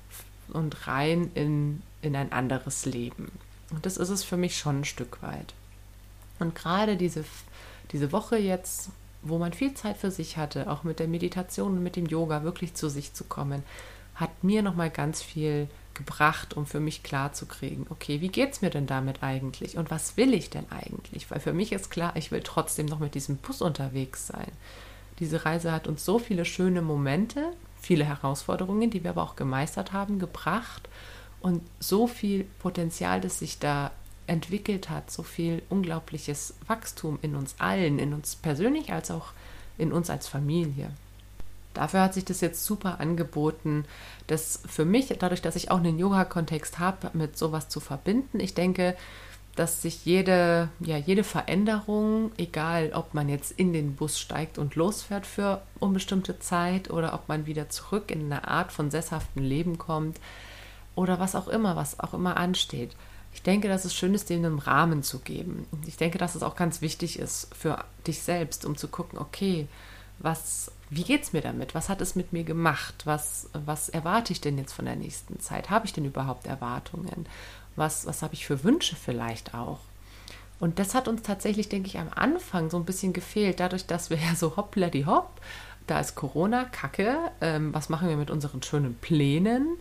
und 0.52 0.86
rein 0.86 1.30
in, 1.34 1.82
in 2.02 2.16
ein 2.16 2.32
anderes 2.32 2.84
Leben. 2.84 3.30
Und 3.70 3.86
das 3.86 3.96
ist 3.96 4.08
es 4.08 4.24
für 4.24 4.36
mich 4.36 4.58
schon 4.58 4.80
ein 4.80 4.84
Stück 4.84 5.22
weit. 5.22 5.54
Und 6.40 6.54
gerade 6.54 6.96
diese, 6.96 7.24
diese 7.92 8.12
Woche 8.12 8.36
jetzt, 8.36 8.90
wo 9.22 9.38
man 9.38 9.52
viel 9.52 9.74
Zeit 9.74 9.96
für 9.96 10.10
sich 10.10 10.36
hatte, 10.36 10.70
auch 10.70 10.82
mit 10.82 10.98
der 10.98 11.08
Meditation 11.08 11.76
und 11.76 11.82
mit 11.82 11.96
dem 11.96 12.06
Yoga 12.06 12.42
wirklich 12.42 12.74
zu 12.74 12.88
sich 12.88 13.12
zu 13.12 13.24
kommen, 13.24 13.62
hat 14.20 14.44
mir 14.44 14.62
nochmal 14.62 14.90
ganz 14.90 15.22
viel 15.22 15.68
gebracht, 15.94 16.56
um 16.56 16.66
für 16.66 16.80
mich 16.80 17.02
klar 17.02 17.32
zu 17.32 17.46
kriegen, 17.46 17.86
okay, 17.90 18.20
wie 18.20 18.28
geht 18.28 18.52
es 18.52 18.62
mir 18.62 18.70
denn 18.70 18.86
damit 18.86 19.22
eigentlich 19.22 19.76
und 19.76 19.90
was 19.90 20.16
will 20.16 20.32
ich 20.34 20.50
denn 20.50 20.64
eigentlich? 20.70 21.30
Weil 21.30 21.40
für 21.40 21.52
mich 21.52 21.72
ist 21.72 21.90
klar, 21.90 22.12
ich 22.16 22.30
will 22.30 22.42
trotzdem 22.42 22.86
noch 22.86 23.00
mit 23.00 23.14
diesem 23.14 23.36
Bus 23.36 23.60
unterwegs 23.60 24.26
sein. 24.26 24.50
Diese 25.18 25.44
Reise 25.44 25.72
hat 25.72 25.86
uns 25.86 26.04
so 26.04 26.18
viele 26.18 26.44
schöne 26.44 26.80
Momente, 26.80 27.52
viele 27.80 28.04
Herausforderungen, 28.04 28.90
die 28.90 29.02
wir 29.04 29.10
aber 29.10 29.22
auch 29.22 29.36
gemeistert 29.36 29.92
haben, 29.92 30.18
gebracht 30.18 30.88
und 31.40 31.62
so 31.80 32.06
viel 32.06 32.44
Potenzial, 32.60 33.20
das 33.20 33.38
sich 33.38 33.58
da 33.58 33.90
entwickelt 34.26 34.88
hat, 34.88 35.10
so 35.10 35.22
viel 35.22 35.62
unglaubliches 35.68 36.54
Wachstum 36.66 37.18
in 37.20 37.34
uns 37.34 37.56
allen, 37.58 37.98
in 37.98 38.14
uns 38.14 38.36
persönlich 38.36 38.92
als 38.92 39.10
auch 39.10 39.32
in 39.76 39.92
uns 39.92 40.08
als 40.08 40.28
Familie. 40.28 40.90
Dafür 41.74 42.02
hat 42.02 42.14
sich 42.14 42.24
das 42.24 42.40
jetzt 42.40 42.64
super 42.64 43.00
angeboten, 43.00 43.84
das 44.26 44.60
für 44.66 44.84
mich, 44.84 45.06
dadurch, 45.18 45.42
dass 45.42 45.56
ich 45.56 45.70
auch 45.70 45.78
einen 45.78 45.98
Yoga-Kontext 45.98 46.78
habe, 46.78 47.10
mit 47.12 47.38
sowas 47.38 47.68
zu 47.68 47.80
verbinden. 47.80 48.40
Ich 48.40 48.54
denke, 48.54 48.96
dass 49.56 49.82
sich 49.82 50.04
jede, 50.04 50.68
ja, 50.80 50.96
jede 50.96 51.24
Veränderung, 51.24 52.32
egal 52.38 52.92
ob 52.94 53.14
man 53.14 53.28
jetzt 53.28 53.52
in 53.52 53.72
den 53.72 53.94
Bus 53.94 54.18
steigt 54.18 54.58
und 54.58 54.74
losfährt 54.74 55.26
für 55.26 55.62
unbestimmte 55.78 56.38
Zeit 56.38 56.90
oder 56.90 57.14
ob 57.14 57.28
man 57.28 57.46
wieder 57.46 57.68
zurück 57.68 58.10
in 58.10 58.24
eine 58.24 58.48
Art 58.48 58.72
von 58.72 58.90
sesshaften 58.90 59.42
Leben 59.42 59.78
kommt 59.78 60.18
oder 60.94 61.18
was 61.18 61.34
auch 61.34 61.48
immer, 61.48 61.76
was 61.76 62.00
auch 62.00 62.14
immer 62.14 62.36
ansteht. 62.36 62.96
Ich 63.32 63.42
denke, 63.42 63.68
dass 63.68 63.84
es 63.84 63.94
schön 63.94 64.14
ist, 64.14 64.30
dem 64.30 64.44
einen 64.44 64.58
Rahmen 64.58 65.02
zu 65.02 65.20
geben. 65.20 65.66
Ich 65.86 65.96
denke, 65.96 66.18
dass 66.18 66.34
es 66.34 66.42
auch 66.42 66.56
ganz 66.56 66.80
wichtig 66.80 67.18
ist 67.18 67.54
für 67.54 67.84
dich 68.06 68.22
selbst, 68.22 68.64
um 68.64 68.76
zu 68.76 68.88
gucken, 68.88 69.18
okay, 69.18 69.68
was, 70.18 70.72
wie 70.90 71.04
geht 71.04 71.22
es 71.22 71.32
mir 71.32 71.40
damit? 71.40 71.74
Was 71.74 71.88
hat 71.88 72.00
es 72.00 72.16
mit 72.16 72.32
mir 72.32 72.42
gemacht? 72.42 72.94
Was, 73.04 73.48
was 73.52 73.88
erwarte 73.88 74.32
ich 74.32 74.40
denn 74.40 74.58
jetzt 74.58 74.72
von 74.72 74.84
der 74.84 74.96
nächsten 74.96 75.38
Zeit? 75.38 75.70
Habe 75.70 75.86
ich 75.86 75.92
denn 75.92 76.04
überhaupt 76.04 76.46
Erwartungen? 76.46 77.26
Was, 77.76 78.06
was 78.06 78.22
habe 78.22 78.34
ich 78.34 78.44
für 78.44 78.64
Wünsche 78.64 78.96
vielleicht 78.96 79.54
auch? 79.54 79.78
Und 80.58 80.78
das 80.78 80.94
hat 80.94 81.08
uns 81.08 81.22
tatsächlich, 81.22 81.68
denke 81.68 81.88
ich, 81.88 81.98
am 81.98 82.10
Anfang 82.14 82.70
so 82.70 82.76
ein 82.76 82.84
bisschen 82.84 83.12
gefehlt, 83.12 83.60
dadurch, 83.60 83.86
dass 83.86 84.10
wir 84.10 84.16
ja 84.28 84.34
so 84.34 84.56
hoppla 84.56 84.90
die 84.90 85.06
hopp, 85.06 85.40
da 85.86 86.00
ist 86.00 86.16
Corona, 86.16 86.64
Kacke, 86.64 87.16
ähm, 87.40 87.72
was 87.72 87.88
machen 87.88 88.08
wir 88.08 88.16
mit 88.16 88.30
unseren 88.30 88.62
schönen 88.62 88.94
Plänen, 88.96 89.76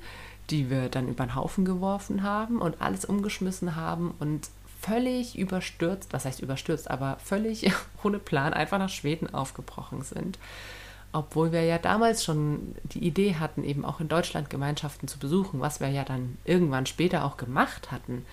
die 0.50 0.70
wir 0.70 0.90
dann 0.90 1.08
über 1.08 1.26
den 1.26 1.36
Haufen 1.36 1.66
geworfen 1.66 2.24
haben 2.24 2.60
und 2.60 2.82
alles 2.82 3.06
umgeschmissen 3.06 3.76
haben 3.76 4.14
und 4.20 4.50
völlig 4.82 5.38
überstürzt, 5.38 6.14
was 6.14 6.26
heißt 6.26 6.42
überstürzt, 6.42 6.90
aber 6.90 7.18
völlig 7.24 7.72
ohne 8.04 8.20
Plan 8.20 8.54
einfach 8.54 8.80
nach 8.80 8.90
Schweden 8.90 9.32
aufgebrochen 9.34 10.04
sind. 10.04 10.40
Obwohl 11.12 11.52
wir 11.52 11.64
ja 11.64 11.80
damals 11.80 12.24
schon 12.24 12.76
die 12.84 13.04
Idee 13.04 13.36
hatten, 13.36 13.64
eben 13.64 13.84
auch 13.84 14.00
in 14.00 14.08
Deutschland 14.08 14.50
Gemeinschaften 14.50 15.08
zu 15.08 15.18
besuchen, 15.18 15.60
was 15.60 15.80
wir 15.80 15.90
ja 15.90 16.04
dann 16.04 16.38
irgendwann 16.46 16.86
später 16.86 17.26
auch 17.26 17.38
gemacht 17.38 17.92
hatten. 17.92 18.26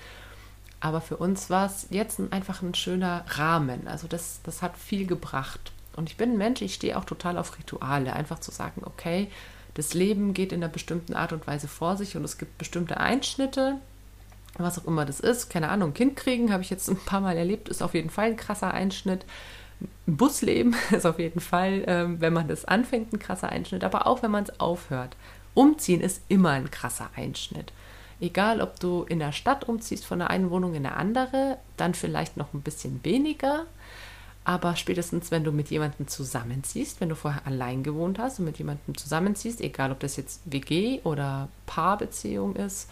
Aber 0.80 1.00
für 1.00 1.16
uns 1.16 1.48
war 1.48 1.66
es 1.66 1.86
jetzt 1.90 2.20
einfach 2.30 2.62
ein 2.62 2.74
schöner 2.74 3.24
Rahmen. 3.28 3.88
Also 3.88 4.06
das, 4.08 4.40
das 4.42 4.60
hat 4.60 4.76
viel 4.76 5.06
gebracht. 5.06 5.72
Und 5.96 6.10
ich 6.10 6.18
bin 6.18 6.32
ein 6.32 6.38
Mensch, 6.38 6.60
ich 6.60 6.74
stehe 6.74 6.98
auch 6.98 7.04
total 7.06 7.38
auf 7.38 7.58
Rituale. 7.58 8.12
Einfach 8.12 8.40
zu 8.40 8.50
sagen, 8.50 8.82
okay, 8.84 9.28
das 9.76 9.94
Leben 9.94 10.34
geht 10.34 10.52
in 10.52 10.62
einer 10.62 10.72
bestimmten 10.72 11.14
Art 11.14 11.32
und 11.32 11.46
Weise 11.46 11.68
vor 11.68 11.96
sich 11.96 12.16
und 12.16 12.24
es 12.24 12.38
gibt 12.38 12.56
bestimmte 12.56 12.98
Einschnitte, 12.98 13.76
was 14.56 14.78
auch 14.78 14.86
immer 14.86 15.04
das 15.04 15.20
ist, 15.20 15.50
keine 15.50 15.68
Ahnung, 15.68 15.92
Kind 15.92 16.16
kriegen, 16.16 16.50
habe 16.50 16.62
ich 16.62 16.70
jetzt 16.70 16.88
ein 16.88 16.96
paar 16.96 17.20
Mal 17.20 17.36
erlebt, 17.36 17.68
ist 17.68 17.82
auf 17.82 17.92
jeden 17.92 18.08
Fall 18.08 18.28
ein 18.28 18.36
krasser 18.36 18.72
Einschnitt. 18.72 19.26
Busleben 20.06 20.74
ist 20.90 21.06
auf 21.06 21.18
jeden 21.18 21.40
Fall, 21.40 21.84
ähm, 21.86 22.20
wenn 22.20 22.32
man 22.32 22.48
das 22.48 22.64
anfängt, 22.64 23.12
ein 23.12 23.18
krasser 23.18 23.48
Einschnitt, 23.48 23.84
aber 23.84 24.06
auch 24.06 24.22
wenn 24.22 24.30
man 24.30 24.44
es 24.44 24.60
aufhört. 24.60 25.16
Umziehen 25.54 26.00
ist 26.00 26.22
immer 26.28 26.50
ein 26.50 26.70
krasser 26.70 27.10
Einschnitt. 27.16 27.72
Egal, 28.20 28.60
ob 28.60 28.80
du 28.80 29.04
in 29.04 29.18
der 29.18 29.32
Stadt 29.32 29.68
umziehst 29.68 30.06
von 30.06 30.20
der 30.20 30.30
einen 30.30 30.50
Wohnung 30.50 30.74
in 30.74 30.86
eine 30.86 30.96
andere, 30.96 31.58
dann 31.76 31.94
vielleicht 31.94 32.36
noch 32.36 32.54
ein 32.54 32.62
bisschen 32.62 33.00
weniger. 33.04 33.66
Aber 34.44 34.76
spätestens, 34.76 35.30
wenn 35.30 35.44
du 35.44 35.52
mit 35.52 35.70
jemandem 35.70 36.06
zusammenziehst, 36.06 37.00
wenn 37.00 37.08
du 37.08 37.16
vorher 37.16 37.46
allein 37.46 37.82
gewohnt 37.82 38.18
hast 38.18 38.38
und 38.38 38.44
mit 38.44 38.58
jemandem 38.58 38.96
zusammenziehst, 38.96 39.60
egal 39.60 39.90
ob 39.90 40.00
das 40.00 40.16
jetzt 40.16 40.40
WG 40.44 41.00
oder 41.02 41.48
Paarbeziehung 41.66 42.54
ist, 42.54 42.88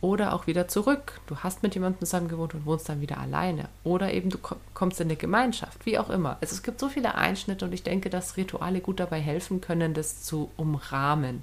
oder 0.00 0.32
auch 0.34 0.46
wieder 0.46 0.68
zurück. 0.68 1.20
Du 1.26 1.38
hast 1.38 1.62
mit 1.62 1.74
jemandem 1.74 2.00
zusammen 2.00 2.28
gewohnt 2.28 2.54
und 2.54 2.66
wohnst 2.66 2.88
dann 2.88 3.00
wieder 3.00 3.18
alleine. 3.18 3.68
Oder 3.82 4.12
eben 4.12 4.30
du 4.30 4.38
kommst 4.74 5.00
in 5.00 5.08
eine 5.08 5.16
Gemeinschaft, 5.16 5.86
wie 5.86 5.98
auch 5.98 6.10
immer. 6.10 6.36
Also 6.40 6.54
es 6.54 6.62
gibt 6.62 6.80
so 6.80 6.88
viele 6.88 7.14
Einschnitte 7.14 7.64
und 7.64 7.72
ich 7.72 7.82
denke, 7.82 8.10
dass 8.10 8.36
Rituale 8.36 8.80
gut 8.80 9.00
dabei 9.00 9.20
helfen 9.20 9.60
können, 9.60 9.94
das 9.94 10.22
zu 10.22 10.50
umrahmen. 10.56 11.42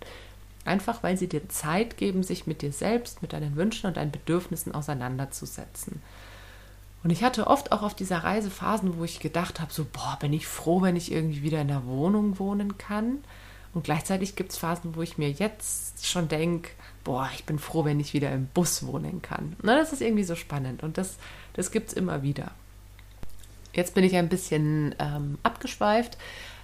Einfach 0.66 1.04
weil 1.04 1.18
sie 1.18 1.28
dir 1.28 1.50
Zeit 1.50 1.98
geben, 1.98 2.24
sich 2.24 2.48
mit 2.48 2.62
dir 2.62 2.72
selbst, 2.72 3.22
mit 3.22 3.34
deinen 3.34 3.56
Wünschen 3.56 3.88
und 3.88 3.98
deinen 3.98 4.12
Bedürfnissen 4.12 4.74
auseinanderzusetzen. 4.74 6.02
Und 7.04 7.10
ich 7.10 7.24
hatte 7.24 7.48
oft 7.48 7.74
auch 7.74 7.82
auf 7.82 7.96
dieser 7.96 8.24
Reise 8.24 8.50
Phasen, 8.50 8.98
wo 8.98 9.04
ich 9.04 9.20
gedacht 9.20 9.60
habe, 9.60 9.74
so, 9.74 9.86
boah, 9.92 10.18
bin 10.22 10.32
ich 10.32 10.48
froh, 10.48 10.82
wenn 10.82 10.96
ich 10.96 11.12
irgendwie 11.12 11.42
wieder 11.42 11.60
in 11.60 11.68
der 11.68 11.86
Wohnung 11.86 12.40
wohnen 12.40 12.78
kann. 12.78 13.18
Und 13.74 13.84
gleichzeitig 13.84 14.36
gibt 14.36 14.52
es 14.52 14.58
Phasen, 14.58 14.96
wo 14.96 15.02
ich 15.02 15.18
mir 15.18 15.32
jetzt 15.32 16.06
schon 16.06 16.28
denke, 16.28 16.70
boah, 17.04 17.30
ich 17.34 17.46
bin 17.46 17.60
froh, 17.60 17.86
wenn 17.86 18.00
ich 18.00 18.14
wieder 18.14 18.32
im 18.32 18.48
Bus 18.48 18.86
wohnen 18.86 19.22
kann. 19.22 19.56
Na, 19.62 19.76
das 19.76 19.94
ist 19.94 20.02
irgendwie 20.02 20.24
so 20.24 20.36
spannend 20.36 20.84
und 20.84 20.98
das, 20.98 21.18
das 21.54 21.72
gibt 21.72 21.90
es 21.90 21.94
immer 21.94 22.22
wieder. 22.22 22.52
Jetzt 23.74 23.96
bin 23.96 24.04
ich 24.04 24.16
ein 24.16 24.30
bisschen 24.30 24.94
ähm, 25.00 25.40
abgeschweift, 25.42 26.18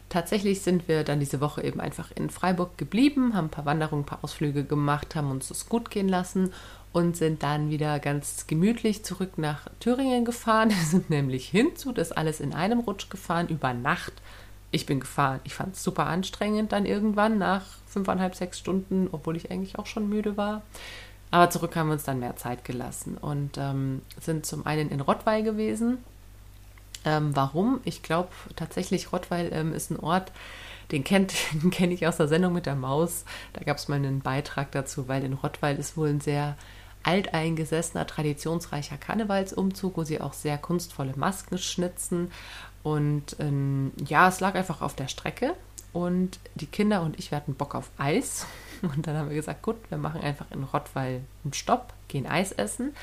tatsächlich 0.09 0.61
sind 0.61 0.87
wir 0.87 1.03
dann 1.03 1.19
diese 1.19 1.41
Woche 1.41 1.63
eben 1.63 1.79
einfach 1.79 2.11
in 2.13 2.29
Freiburg 2.29 2.77
geblieben, 2.77 3.33
haben 3.33 3.45
ein 3.45 3.51
paar 3.51 3.65
Wanderungen, 3.65 4.03
ein 4.03 4.07
paar 4.07 4.23
Ausflüge 4.23 4.63
gemacht, 4.63 5.15
haben 5.15 5.31
uns 5.31 5.47
das 5.47 5.67
gut 5.67 5.89
gehen 5.89 6.07
lassen 6.07 6.53
und 6.91 7.17
sind 7.17 7.43
dann 7.43 7.69
wieder 7.69 7.99
ganz 7.99 8.45
gemütlich 8.47 9.03
zurück 9.03 9.37
nach 9.37 9.67
Thüringen 9.79 10.25
gefahren. 10.25 10.69
Wir 10.77 10.85
sind 10.85 11.09
nämlich 11.09 11.47
hinzu, 11.47 11.91
das 11.91 12.11
alles 12.11 12.39
in 12.39 12.53
einem 12.53 12.79
Rutsch 12.79 13.09
gefahren, 13.09 13.47
über 13.47 13.73
Nacht. 13.73 14.13
Ich 14.71 14.85
bin 14.85 14.99
gefahren. 14.99 15.39
Ich 15.43 15.55
fand 15.55 15.75
es 15.75 15.83
super 15.83 16.05
anstrengend 16.05 16.71
dann 16.71 16.85
irgendwann 16.85 17.37
nach 17.37 17.65
fünfeinhalb, 17.87 18.35
sechs 18.35 18.59
Stunden, 18.59 19.07
obwohl 19.11 19.35
ich 19.35 19.51
eigentlich 19.51 19.79
auch 19.79 19.87
schon 19.87 20.09
müde 20.09 20.37
war. 20.37 20.61
Aber 21.31 21.49
zurück 21.49 21.75
haben 21.75 21.87
wir 21.87 21.93
uns 21.93 22.03
dann 22.03 22.19
mehr 22.19 22.35
Zeit 22.37 22.65
gelassen 22.65 23.17
und 23.17 23.57
ähm, 23.57 24.01
sind 24.19 24.45
zum 24.45 24.65
einen 24.65 24.89
in 24.89 24.99
Rottweil 24.99 25.43
gewesen, 25.43 25.99
ähm, 27.05 27.35
warum? 27.35 27.79
Ich 27.85 28.03
glaube 28.03 28.29
tatsächlich, 28.55 29.13
Rottweil 29.13 29.49
ähm, 29.53 29.73
ist 29.73 29.89
ein 29.91 29.99
Ort, 29.99 30.31
den, 30.91 31.03
kennt, 31.03 31.33
den 31.53 31.71
kenne 31.71 31.93
ich 31.93 32.07
aus 32.07 32.17
der 32.17 32.27
Sendung 32.27 32.53
mit 32.53 32.65
der 32.65 32.75
Maus. 32.75 33.25
Da 33.53 33.63
gab 33.63 33.77
es 33.77 33.87
mal 33.87 33.95
einen 33.95 34.21
Beitrag 34.21 34.71
dazu, 34.71 35.07
weil 35.07 35.23
in 35.23 35.33
Rottweil 35.33 35.77
ist 35.77 35.97
wohl 35.97 36.09
ein 36.09 36.21
sehr 36.21 36.57
alteingesessener, 37.03 38.05
traditionsreicher 38.05 38.97
Karnevalsumzug, 38.97 39.95
wo 39.95 40.03
sie 40.03 40.19
auch 40.19 40.33
sehr 40.33 40.57
kunstvolle 40.57 41.13
Masken 41.15 41.57
schnitzen. 41.57 42.31
Und 42.83 43.35
ähm, 43.39 43.91
ja, 44.07 44.27
es 44.27 44.39
lag 44.39 44.55
einfach 44.55 44.81
auf 44.81 44.95
der 44.95 45.07
Strecke. 45.07 45.55
Und 45.91 46.39
die 46.55 46.67
Kinder 46.67 47.01
und 47.01 47.17
ich, 47.17 47.31
wir 47.31 47.37
hatten 47.37 47.55
Bock 47.55 47.75
auf 47.75 47.89
Eis. 47.97 48.45
Und 48.81 49.07
dann 49.07 49.17
haben 49.17 49.27
wir 49.27 49.35
gesagt, 49.35 49.61
gut, 49.61 49.75
wir 49.89 49.97
machen 49.97 50.21
einfach 50.21 50.45
in 50.51 50.63
Rottweil 50.63 51.21
einen 51.43 51.53
Stopp, 51.53 51.93
gehen 52.07 52.25
Eis 52.25 52.53
essen. 52.53 52.93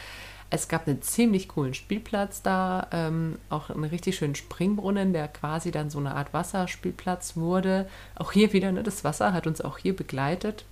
Es 0.48 0.68
gab 0.68 0.86
einen 0.86 1.02
ziemlich 1.02 1.48
coolen 1.48 1.74
Spielplatz 1.74 2.40
da, 2.40 2.86
ähm, 2.92 3.38
auch 3.50 3.68
einen 3.68 3.84
richtig 3.84 4.16
schönen 4.16 4.36
Springbrunnen, 4.36 5.12
der 5.12 5.26
quasi 5.28 5.72
dann 5.72 5.90
so 5.90 5.98
eine 5.98 6.14
Art 6.14 6.32
Wasserspielplatz 6.32 7.36
wurde. 7.36 7.88
Auch 8.14 8.30
hier 8.32 8.52
wieder, 8.52 8.70
ne, 8.70 8.84
das 8.84 9.02
Wasser 9.02 9.32
hat 9.32 9.46
uns 9.46 9.60
auch 9.60 9.78
hier 9.78 9.94
begleitet. 9.94 10.64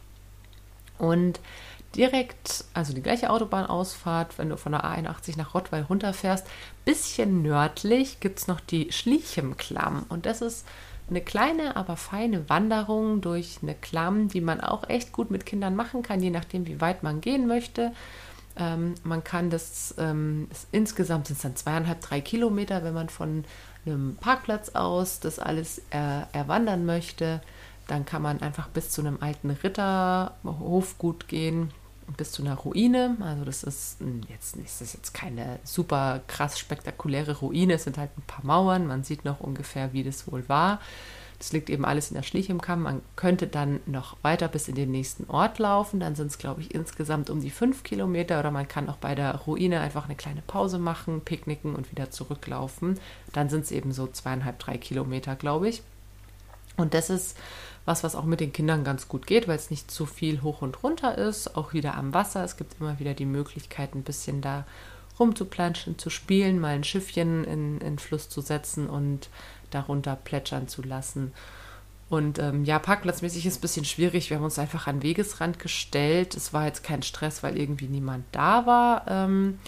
Und 0.97 1.41
direkt, 1.97 2.65
also 2.75 2.93
die 2.93 3.03
gleiche 3.03 3.31
Autobahnausfahrt, 3.31 4.39
wenn 4.39 4.49
du 4.49 4.57
von 4.57 4.73
der 4.73 4.85
A81 4.85 5.37
nach 5.37 5.55
Rottweil 5.55 5.83
runterfährst, 5.83 6.47
bisschen 6.85 7.43
nördlich 7.43 8.21
gibt 8.21 8.41
es 8.41 8.47
noch 8.49 8.61
die 8.61 8.93
Schliechemklamm. 8.93 10.07
Und 10.09 10.27
das 10.27 10.41
ist 10.41 10.67
eine 11.09 11.21
kleine, 11.21 11.77
aber 11.77 11.97
feine 11.97 12.49
Wanderung 12.49 13.21
durch 13.21 13.59
eine 13.63 13.75
Klamm, 13.75 14.29
die 14.29 14.41
man 14.41 14.61
auch 14.61 14.89
echt 14.89 15.13
gut 15.13 15.31
mit 15.31 15.47
Kindern 15.47 15.77
machen 15.77 16.03
kann, 16.03 16.21
je 16.21 16.31
nachdem, 16.31 16.67
wie 16.67 16.81
weit 16.81 17.03
man 17.03 17.21
gehen 17.21 17.47
möchte. 17.47 17.93
Ähm, 18.57 18.95
man 19.03 19.25
kann 19.25 19.51
das, 19.51 19.95
ähm, 19.99 20.47
das 20.49 20.67
insgesamt 20.73 21.27
sind 21.27 21.37
es 21.37 21.43
dann 21.43 21.57
zweieinhalb, 21.57 22.01
drei 22.01 22.21
Kilometer, 22.21 22.85
wenn 22.85 22.95
man 22.95 23.09
von 23.09 23.45
einem 23.85 24.17
Parkplatz 24.17 24.71
aus 24.71 25.21
das 25.21 25.39
alles 25.39 25.79
äh, 25.91 26.23
erwandern 26.33 26.87
möchte. 26.87 27.43
Dann 27.87 28.07
kann 28.07 28.23
man 28.23 28.41
einfach 28.41 28.69
bis 28.69 28.91
zu 28.91 29.03
einem 29.03 29.19
alten 29.21 29.51
Ritterhofgut 29.51 31.29
gehen, 31.29 31.71
bis 32.17 32.33
zu 32.33 32.43
einer 32.43 32.55
Ruine. 32.55 33.17
Also 33.21 33.45
das 33.45 33.63
ist 33.63 34.01
hm, 34.01 34.23
jetzt 34.29 34.57
nicht, 34.57 34.69
das 34.69 34.81
ist 34.81 34.95
jetzt 34.95 35.15
keine 35.15 35.59
super 35.65 36.21
krass 36.27 36.59
spektakuläre 36.59 37.39
Ruine. 37.39 37.75
Es 37.75 37.85
sind 37.85 37.99
halt 37.99 38.11
ein 38.17 38.23
paar 38.27 38.45
Mauern. 38.45 38.87
Man 38.87 39.05
sieht 39.05 39.25
noch 39.25 39.41
ungefähr, 39.41 39.93
wie 39.93 40.05
das 40.05 40.31
wohl 40.31 40.49
war. 40.49 40.81
Das 41.39 41.53
liegt 41.53 41.69
eben 41.69 41.85
alles 41.85 42.11
in 42.11 42.15
der 42.15 42.23
Schlichemkamm. 42.23 42.83
Man 42.83 43.03
könnte 43.17 43.47
dann 43.47 43.81
noch 43.87 44.17
weiter 44.23 44.49
bis 44.49 44.69
in 44.69 44.77
den 44.77 44.91
nächsten 44.91 45.29
Ort 45.29 45.59
laufen. 45.59 46.01
Dann 46.01 46.15
sind 46.15 46.29
es, 46.29 46.39
glaube 46.39 46.61
ich, 46.61 46.75
insgesamt 46.75 47.29
um 47.29 47.41
die 47.41 47.51
fünf 47.51 47.83
Kilometer. 47.83 48.39
Oder 48.39 48.51
man 48.51 48.69
kann 48.69 48.89
auch 48.89 48.97
bei 48.97 49.15
der 49.15 49.35
Ruine 49.35 49.81
einfach 49.81 50.05
eine 50.05 50.15
kleine 50.15 50.43
Pause 50.43 50.79
machen, 50.79 51.21
picknicken 51.23 51.75
und 51.75 51.91
wieder 51.91 52.11
zurücklaufen. 52.11 52.99
Dann 53.33 53.49
sind 53.49 53.65
es 53.65 53.73
eben 53.73 53.93
so 53.93 54.07
zweieinhalb, 54.07 54.59
drei 54.59 54.79
Kilometer, 54.79 55.35
glaube 55.35 55.69
ich. 55.69 55.83
Und 56.77 56.95
das 56.95 57.11
ist 57.11 57.37
was, 57.85 58.03
was 58.03 58.15
auch 58.15 58.25
mit 58.25 58.41
den 58.41 58.53
Kindern 58.53 58.85
ganz 58.85 59.09
gut 59.09 59.27
geht, 59.27 59.47
weil 59.47 59.57
es 59.57 59.71
nicht 59.71 59.91
zu 59.91 60.07
viel 60.07 60.43
hoch 60.43 60.63
und 60.63 60.83
runter 60.83 61.19
ist. 61.19 61.57
Auch 61.57 61.73
wieder 61.73 61.95
am 61.95 62.15
Wasser. 62.15 62.45
Es 62.45 62.57
gibt 62.57 62.81
immer 62.81 62.99
wieder 62.99 63.15
die 63.15 63.27
Möglichkeit, 63.27 63.95
ein 63.95 64.03
bisschen 64.03 64.41
da 64.41 64.65
rumzuplanschen, 65.19 65.99
zu 65.99 66.11
spielen, 66.11 66.61
mal 66.61 66.75
ein 66.75 66.85
Schiffchen 66.85 67.45
in, 67.45 67.79
in 67.81 67.99
Fluss 67.99 68.29
zu 68.29 68.41
setzen 68.41 68.89
und 68.89 69.29
darunter 69.71 70.17
plätschern 70.17 70.67
zu 70.67 70.83
lassen. 70.83 71.33
Und 72.09 72.39
ähm, 72.39 72.65
ja, 72.65 72.79
parkplatzmäßig 72.79 73.47
ist 73.47 73.55
es 73.55 73.59
ein 73.59 73.63
bisschen 73.63 73.85
schwierig. 73.85 74.31
Wir 74.31 74.37
haben 74.37 74.45
uns 74.45 74.59
einfach 74.59 74.87
an 74.87 75.03
Wegesrand 75.03 75.59
gestellt. 75.59 76.35
Es 76.35 76.53
war 76.53 76.67
jetzt 76.67 76.85
kein 76.85 77.03
Stress, 77.03 77.43
weil 77.43 77.57
irgendwie 77.57 77.89
niemand 77.89 78.25
da 78.33 78.67
war. 78.67 79.05
Ähm, 79.09 79.59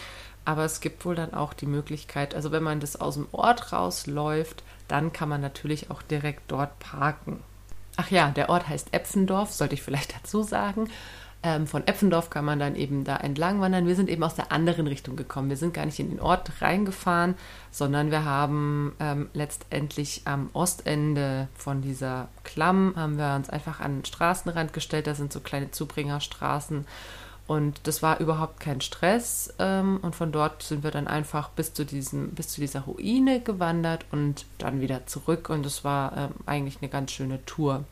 aber 0.45 0.63
es 0.63 0.79
gibt 0.79 1.03
wohl 1.03 1.15
dann 1.15 1.33
auch 1.33 1.53
die 1.53 1.65
Möglichkeit, 1.65 2.33
also 2.33 2.53
wenn 2.53 2.63
man 2.63 2.79
das 2.79 2.95
aus 2.95 3.15
dem 3.15 3.27
Ort 3.33 3.73
rausläuft, 3.73 4.63
dann 4.87 5.11
kann 5.11 5.27
man 5.27 5.41
natürlich 5.41 5.91
auch 5.91 6.01
direkt 6.01 6.43
dort 6.47 6.79
parken. 6.79 7.41
Ach 7.97 8.11
ja, 8.11 8.29
der 8.29 8.49
Ort 8.49 8.69
heißt 8.69 8.93
Epfendorf, 8.93 9.51
sollte 9.51 9.73
ich 9.73 9.81
vielleicht 9.81 10.15
dazu 10.23 10.43
sagen. 10.43 10.89
Ähm, 11.43 11.67
von 11.67 11.85
Eppendorf 11.85 12.29
kann 12.29 12.45
man 12.45 12.59
dann 12.59 12.75
eben 12.75 13.03
da 13.03 13.17
entlang 13.17 13.61
wandern. 13.61 13.85
Wir 13.85 13.95
sind 13.95 14.09
eben 14.09 14.23
aus 14.23 14.35
der 14.35 14.51
anderen 14.51 14.87
Richtung 14.87 15.15
gekommen. 15.15 15.49
Wir 15.49 15.57
sind 15.57 15.73
gar 15.73 15.85
nicht 15.85 15.99
in 15.99 16.09
den 16.09 16.19
Ort 16.19 16.61
reingefahren, 16.61 17.35
sondern 17.69 18.09
wir 18.09 18.25
haben 18.25 18.95
ähm, 18.99 19.29
letztendlich 19.33 20.21
am 20.25 20.49
Ostende 20.53 21.47
von 21.53 21.81
dieser 21.81 22.29
Klamm 22.43 22.93
haben 22.95 23.17
wir 23.17 23.35
uns 23.35 23.49
einfach 23.49 23.79
an 23.79 23.97
den 23.99 24.05
Straßenrand 24.05 24.73
gestellt. 24.73 25.05
Da 25.05 25.13
sind 25.13 25.31
so 25.31 25.39
kleine 25.39 25.69
Zubringerstraßen. 25.69 26.85
Und 27.47 27.79
das 27.83 28.03
war 28.03 28.19
überhaupt 28.19 28.59
kein 28.59 28.81
Stress. 28.81 29.53
Ähm, 29.57 29.99
und 30.01 30.15
von 30.15 30.31
dort 30.31 30.63
sind 30.63 30.83
wir 30.83 30.91
dann 30.91 31.07
einfach 31.07 31.49
bis 31.49 31.73
zu, 31.73 31.85
diesem, 31.85 32.31
bis 32.31 32.49
zu 32.49 32.61
dieser 32.61 32.81
Ruine 32.81 33.39
gewandert 33.39 34.05
und 34.11 34.45
dann 34.57 34.81
wieder 34.81 35.07
zurück. 35.07 35.49
Und 35.49 35.65
es 35.65 35.83
war 35.83 36.15
ähm, 36.17 36.31
eigentlich 36.45 36.79
eine 36.81 36.89
ganz 36.89 37.11
schöne 37.11 37.43
Tour. 37.45 37.85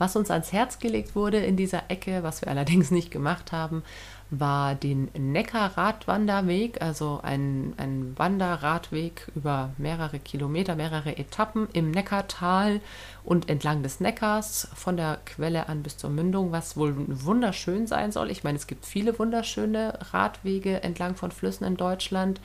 Was 0.00 0.16
uns 0.16 0.30
ans 0.30 0.50
Herz 0.50 0.78
gelegt 0.78 1.14
wurde 1.14 1.36
in 1.36 1.56
dieser 1.58 1.90
Ecke, 1.90 2.22
was 2.22 2.40
wir 2.40 2.48
allerdings 2.48 2.90
nicht 2.90 3.10
gemacht 3.10 3.52
haben, 3.52 3.82
war 4.30 4.74
den 4.74 5.10
Neckar-Radwanderweg, 5.12 6.80
also 6.80 7.20
ein, 7.22 7.74
ein 7.76 8.14
Wanderradweg 8.16 9.30
über 9.34 9.74
mehrere 9.76 10.18
Kilometer, 10.18 10.74
mehrere 10.74 11.18
Etappen 11.18 11.68
im 11.74 11.90
Neckartal 11.90 12.80
und 13.24 13.50
entlang 13.50 13.82
des 13.82 14.00
Neckars 14.00 14.68
von 14.74 14.96
der 14.96 15.18
Quelle 15.26 15.68
an 15.68 15.82
bis 15.82 15.98
zur 15.98 16.08
Mündung, 16.08 16.50
was 16.50 16.78
wohl 16.78 16.94
wunderschön 16.96 17.86
sein 17.86 18.10
soll. 18.10 18.30
Ich 18.30 18.42
meine, 18.42 18.56
es 18.56 18.66
gibt 18.66 18.86
viele 18.86 19.18
wunderschöne 19.18 19.98
Radwege 20.12 20.82
entlang 20.82 21.14
von 21.14 21.30
Flüssen 21.30 21.66
in 21.66 21.76
Deutschland. 21.76 22.40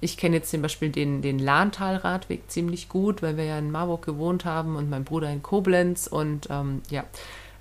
Ich 0.00 0.16
kenne 0.16 0.36
jetzt 0.36 0.50
zum 0.50 0.62
Beispiel 0.62 0.90
den, 0.90 1.22
den 1.22 1.38
Lahntal-Radweg 1.38 2.50
ziemlich 2.50 2.88
gut, 2.88 3.22
weil 3.22 3.36
wir 3.36 3.44
ja 3.44 3.58
in 3.58 3.70
Marburg 3.70 4.04
gewohnt 4.04 4.44
haben 4.44 4.76
und 4.76 4.90
mein 4.90 5.04
Bruder 5.04 5.30
in 5.30 5.42
Koblenz. 5.42 6.06
Und 6.06 6.48
ähm, 6.50 6.82
ja, 6.90 7.04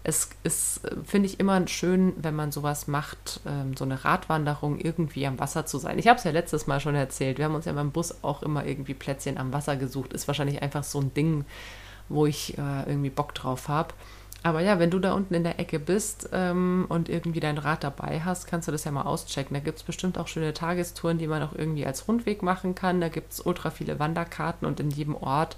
es 0.04 0.30
ist, 0.44 0.82
finde 1.06 1.28
ich, 1.28 1.40
immer 1.40 1.68
schön, 1.68 2.14
wenn 2.18 2.36
man 2.36 2.52
sowas 2.52 2.88
macht, 2.88 3.40
ähm, 3.48 3.76
so 3.76 3.86
eine 3.86 4.04
Radwanderung 4.04 4.78
irgendwie 4.80 5.26
am 5.26 5.40
Wasser 5.40 5.66
zu 5.66 5.78
sein. 5.78 5.98
Ich 5.98 6.08
habe 6.08 6.18
es 6.18 6.26
ja 6.26 6.32
letztes 6.32 6.68
Mal 6.68 6.80
schon 6.80 6.96
erzählt. 6.96 7.38
Wir 7.38 7.46
haben 7.46 7.56
uns 7.56 7.66
ja 7.66 7.74
beim 7.74 7.92
Bus 7.92 8.24
auch 8.24 8.44
immer 8.44 8.66
irgendwie 8.66 8.94
Plätzchen 8.94 9.38
am 9.38 9.54
Wasser 9.54 9.78
gesucht. 9.78 10.14
Ist 10.14 10.28
wahrscheinlich 10.28 10.62
einfach 10.62 10.84
so 10.84 11.00
ein 11.00 11.14
Ding, 11.14 11.46
wo 12.10 12.26
ich 12.26 12.58
äh, 12.58 12.84
irgendwie 12.86 13.10
Bock 13.10 13.34
drauf 13.34 13.68
habe. 13.70 13.94
Aber 14.44 14.62
ja, 14.62 14.78
wenn 14.78 14.92
du 14.92 15.00
da 15.00 15.14
unten 15.14 15.34
in 15.34 15.44
der 15.44 15.60
Ecke 15.60 15.80
bist 15.80 16.30
ähm, 16.32 16.86
und 16.88 17.10
irgendwie 17.10 17.40
dein 17.40 17.58
Rad 17.58 17.84
dabei 17.84 18.22
hast, 18.24 18.46
kannst 18.46 18.68
du 18.68 18.72
das 18.72 18.84
ja 18.84 18.92
mal 18.92 19.02
auschecken. 19.04 19.56
Da 19.56 19.60
gibt 19.60 19.80
es 19.80 19.84
bestimmt 19.84 20.20
auch 20.20 20.28
schöne 20.28 20.54
Tagestouren, 20.54 21.18
die 21.18 21.26
man 21.26 21.42
auch 21.42 21.54
irgendwie 21.54 21.86
als 21.86 22.08
Rundweg 22.08 22.44
machen 22.44 22.76
kann. 22.76 23.02
Da 23.02 23.10
gibt 23.10 23.34
es 23.34 23.44
ultra 23.44 23.72
viele 23.72 24.00
Wanderkarten 24.00 24.68
und 24.68 24.80
in 24.80 24.92
jedem 24.92 25.16
Ort 25.16 25.58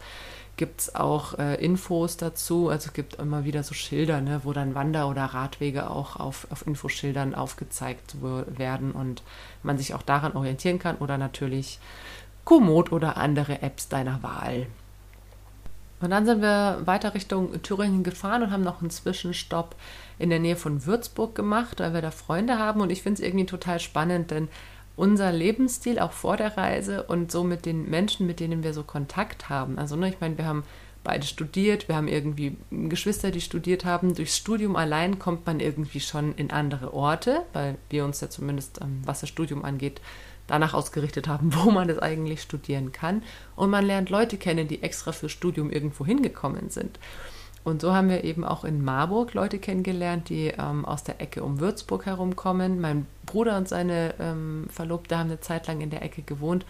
gibt 0.57 0.81
es 0.81 0.96
auch 0.96 1.38
äh, 1.38 1.55
Infos 1.63 2.17
dazu. 2.17 2.69
Also 2.69 2.88
es 2.88 2.93
gibt 2.93 3.15
immer 3.15 3.46
wieder 3.46 3.63
so 3.63 3.74
Schilder, 3.74 4.22
ne, 4.22 4.41
wo 4.43 4.53
dann 4.53 4.75
Wander- 4.75 5.07
oder 5.07 5.25
Radwege 5.25 5.89
auch 5.89 6.15
auf, 6.15 6.48
auf 6.50 6.65
Infoschildern 6.65 7.36
aufgezeigt 7.36 8.15
werden 8.22 8.91
und 8.91 9.22
man 9.63 9.77
sich 9.77 9.93
auch 9.93 10.01
daran 10.01 10.34
orientieren 10.34 10.79
kann 10.79 10.98
oder 10.98 11.17
natürlich 11.17 11.79
Komoot 12.43 12.91
oder 12.91 13.17
andere 13.17 13.62
Apps 13.62 13.88
deiner 13.88 14.24
Wahl. 14.24 14.67
Und 15.99 16.11
dann 16.11 16.25
sind 16.25 16.41
wir 16.41 16.81
weiter 16.85 17.13
Richtung 17.13 17.61
Thüringen 17.63 18.03
gefahren 18.03 18.43
und 18.43 18.51
haben 18.51 18.63
noch 18.63 18.81
einen 18.81 18.91
Zwischenstopp 18.91 19.75
in 20.19 20.29
der 20.29 20.39
Nähe 20.39 20.55
von 20.55 20.85
Würzburg 20.85 21.33
gemacht, 21.33 21.79
weil 21.79 21.93
wir 21.93 22.01
da 22.01 22.11
Freunde 22.11 22.59
haben. 22.59 22.81
Und 22.81 22.91
ich 22.91 23.01
finde 23.01 23.21
es 23.21 23.27
irgendwie 23.27 23.45
total 23.45 23.79
spannend, 23.79 24.31
denn 24.31 24.47
unser 24.95 25.31
Lebensstil 25.31 25.99
auch 25.99 26.11
vor 26.11 26.37
der 26.37 26.57
Reise 26.57 27.03
und 27.03 27.31
so 27.31 27.43
mit 27.43 27.65
den 27.65 27.89
Menschen, 27.89 28.27
mit 28.27 28.39
denen 28.39 28.63
wir 28.63 28.73
so 28.73 28.83
Kontakt 28.83 29.49
haben. 29.49 29.77
Also, 29.77 29.95
ne, 29.95 30.09
ich 30.09 30.19
meine, 30.19 30.37
wir 30.37 30.45
haben 30.45 30.63
beide 31.03 31.25
studiert, 31.25 31.87
wir 31.87 31.95
haben 31.95 32.07
irgendwie 32.07 32.57
Geschwister, 32.69 33.31
die 33.31 33.39
studiert 33.39 33.85
haben. 33.85 34.13
Durchs 34.13 34.37
Studium 34.37 34.75
allein 34.75 35.19
kommt 35.19 35.45
man 35.45 35.59
irgendwie 35.59 36.01
schon 36.01 36.35
in 36.35 36.51
andere 36.51 36.93
Orte, 36.93 37.43
weil 37.53 37.77
wir 37.89 38.03
uns 38.03 38.19
ja 38.21 38.29
zumindest, 38.29 38.81
ähm, 38.81 39.01
was 39.05 39.21
das 39.21 39.29
Studium 39.29 39.63
angeht, 39.63 40.01
danach 40.47 40.73
ausgerichtet 40.73 41.27
haben, 41.27 41.53
wo 41.55 41.71
man 41.71 41.89
es 41.89 41.99
eigentlich 41.99 42.41
studieren 42.41 42.91
kann. 42.91 43.23
Und 43.55 43.69
man 43.69 43.85
lernt 43.85 44.09
Leute 44.09 44.37
kennen, 44.37 44.67
die 44.67 44.83
extra 44.83 45.11
für 45.11 45.29
Studium 45.29 45.69
irgendwo 45.69 46.05
hingekommen 46.05 46.69
sind. 46.69 46.99
Und 47.63 47.81
so 47.81 47.93
haben 47.93 48.09
wir 48.09 48.23
eben 48.23 48.45
auch 48.45 48.63
in 48.63 48.81
Marburg 48.81 49.33
Leute 49.33 49.59
kennengelernt, 49.59 50.29
die 50.29 50.53
ähm, 50.57 50.85
aus 50.85 51.03
der 51.03 51.19
Ecke 51.19 51.43
um 51.43 51.59
Würzburg 51.59 52.05
herumkommen. 52.05 52.79
Mein 52.79 53.05
Bruder 53.25 53.57
und 53.57 53.67
seine 53.67 54.13
ähm, 54.19 54.67
Verlobte 54.69 55.17
haben 55.17 55.29
eine 55.29 55.41
Zeit 55.41 55.67
lang 55.67 55.81
in 55.81 55.89
der 55.89 56.01
Ecke 56.01 56.21
gewohnt. 56.21 56.65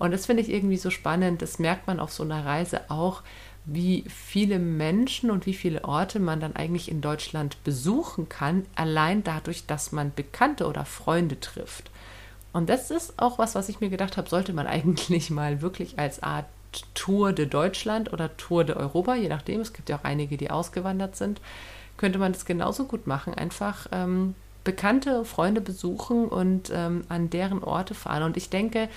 Und 0.00 0.12
das 0.12 0.26
finde 0.26 0.42
ich 0.42 0.50
irgendwie 0.50 0.78
so 0.78 0.90
spannend. 0.90 1.40
Das 1.40 1.60
merkt 1.60 1.86
man 1.86 2.00
auf 2.00 2.12
so 2.12 2.24
einer 2.24 2.44
Reise 2.44 2.90
auch, 2.90 3.22
wie 3.64 4.04
viele 4.08 4.58
Menschen 4.58 5.30
und 5.30 5.46
wie 5.46 5.54
viele 5.54 5.84
Orte 5.84 6.18
man 6.18 6.40
dann 6.40 6.56
eigentlich 6.56 6.90
in 6.90 7.00
Deutschland 7.00 7.62
besuchen 7.62 8.28
kann, 8.28 8.66
allein 8.74 9.22
dadurch, 9.22 9.66
dass 9.66 9.92
man 9.92 10.12
Bekannte 10.14 10.66
oder 10.66 10.84
Freunde 10.84 11.38
trifft. 11.38 11.90
Und 12.52 12.68
das 12.68 12.90
ist 12.90 13.14
auch 13.18 13.38
was, 13.38 13.54
was 13.54 13.68
ich 13.68 13.80
mir 13.80 13.90
gedacht 13.90 14.16
habe, 14.16 14.28
sollte 14.28 14.52
man 14.52 14.66
eigentlich 14.68 15.30
mal 15.30 15.62
wirklich 15.62 15.98
als 15.98 16.22
Art 16.22 16.46
Tour 16.94 17.32
de 17.32 17.46
Deutschland 17.46 18.12
oder 18.12 18.36
Tour 18.36 18.64
de 18.64 18.76
Europa, 18.76 19.14
je 19.16 19.28
nachdem, 19.28 19.60
es 19.60 19.72
gibt 19.72 19.88
ja 19.88 19.98
auch 19.98 20.04
einige, 20.04 20.36
die 20.36 20.50
ausgewandert 20.50 21.16
sind, 21.16 21.40
könnte 21.96 22.18
man 22.18 22.32
das 22.32 22.44
genauso 22.44 22.84
gut 22.84 23.06
machen. 23.06 23.34
Einfach 23.34 23.86
ähm, 23.92 24.34
bekannte 24.64 25.24
Freunde 25.24 25.60
besuchen 25.60 26.28
und 26.28 26.70
ähm, 26.72 27.04
an 27.08 27.30
deren 27.30 27.64
Orte 27.64 27.94
fahren. 27.94 28.22
Und 28.22 28.36
ich 28.36 28.50
denke, 28.50 28.88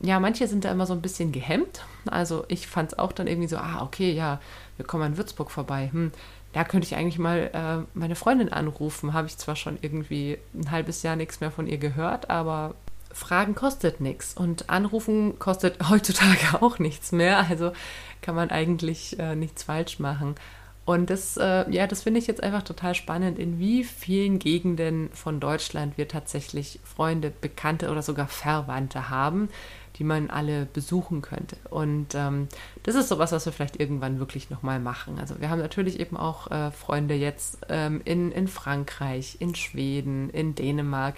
ja, 0.00 0.18
manche 0.20 0.46
sind 0.48 0.64
da 0.64 0.70
immer 0.70 0.86
so 0.86 0.92
ein 0.92 1.00
bisschen 1.00 1.32
gehemmt. 1.32 1.84
Also 2.06 2.44
ich 2.48 2.66
fand 2.66 2.92
es 2.92 2.98
auch 2.98 3.12
dann 3.12 3.28
irgendwie 3.28 3.48
so, 3.48 3.56
ah, 3.56 3.82
okay, 3.82 4.12
ja, 4.12 4.40
wir 4.76 4.84
kommen 4.84 5.04
an 5.04 5.16
Würzburg 5.16 5.50
vorbei. 5.50 5.88
Hm, 5.92 6.12
da 6.52 6.64
könnte 6.64 6.86
ich 6.86 6.96
eigentlich 6.96 7.18
mal 7.18 7.50
äh, 7.52 7.98
meine 7.98 8.16
Freundin 8.16 8.52
anrufen. 8.52 9.12
Habe 9.12 9.28
ich 9.28 9.38
zwar 9.38 9.56
schon 9.56 9.78
irgendwie 9.80 10.38
ein 10.54 10.70
halbes 10.70 11.02
Jahr 11.02 11.16
nichts 11.16 11.40
mehr 11.40 11.50
von 11.50 11.66
ihr 11.66 11.78
gehört, 11.78 12.30
aber 12.30 12.74
Fragen 13.12 13.54
kostet 13.54 14.00
nichts 14.00 14.34
und 14.34 14.70
Anrufen 14.70 15.38
kostet 15.38 15.76
heutzutage 15.90 16.62
auch 16.62 16.78
nichts 16.78 17.12
mehr. 17.12 17.46
Also 17.48 17.72
kann 18.20 18.34
man 18.34 18.50
eigentlich 18.50 19.18
äh, 19.18 19.34
nichts 19.34 19.64
falsch 19.64 19.98
machen. 19.98 20.36
Und 20.84 21.10
das, 21.10 21.36
äh, 21.36 21.70
ja, 21.70 21.86
das 21.86 22.02
finde 22.02 22.18
ich 22.18 22.26
jetzt 22.26 22.42
einfach 22.42 22.62
total 22.62 22.94
spannend, 22.96 23.38
in 23.38 23.60
wie 23.60 23.84
vielen 23.84 24.40
Gegenden 24.40 25.10
von 25.12 25.38
Deutschland 25.38 25.96
wir 25.96 26.08
tatsächlich 26.08 26.80
Freunde, 26.82 27.30
Bekannte 27.30 27.90
oder 27.90 28.02
sogar 28.02 28.26
Verwandte 28.26 29.08
haben, 29.08 29.48
die 29.96 30.04
man 30.04 30.28
alle 30.28 30.66
besuchen 30.66 31.22
könnte. 31.22 31.56
Und 31.70 32.16
ähm, 32.16 32.48
das 32.82 32.96
ist 32.96 33.08
sowas, 33.08 33.30
was 33.30 33.46
wir 33.46 33.52
vielleicht 33.52 33.78
irgendwann 33.78 34.18
wirklich 34.18 34.50
nochmal 34.50 34.80
machen. 34.80 35.20
Also 35.20 35.40
wir 35.40 35.50
haben 35.50 35.60
natürlich 35.60 36.00
eben 36.00 36.16
auch 36.16 36.50
äh, 36.50 36.72
Freunde 36.72 37.14
jetzt 37.14 37.58
ähm, 37.68 38.00
in, 38.04 38.32
in 38.32 38.48
Frankreich, 38.48 39.36
in 39.38 39.54
Schweden, 39.54 40.30
in 40.30 40.56
Dänemark 40.56 41.14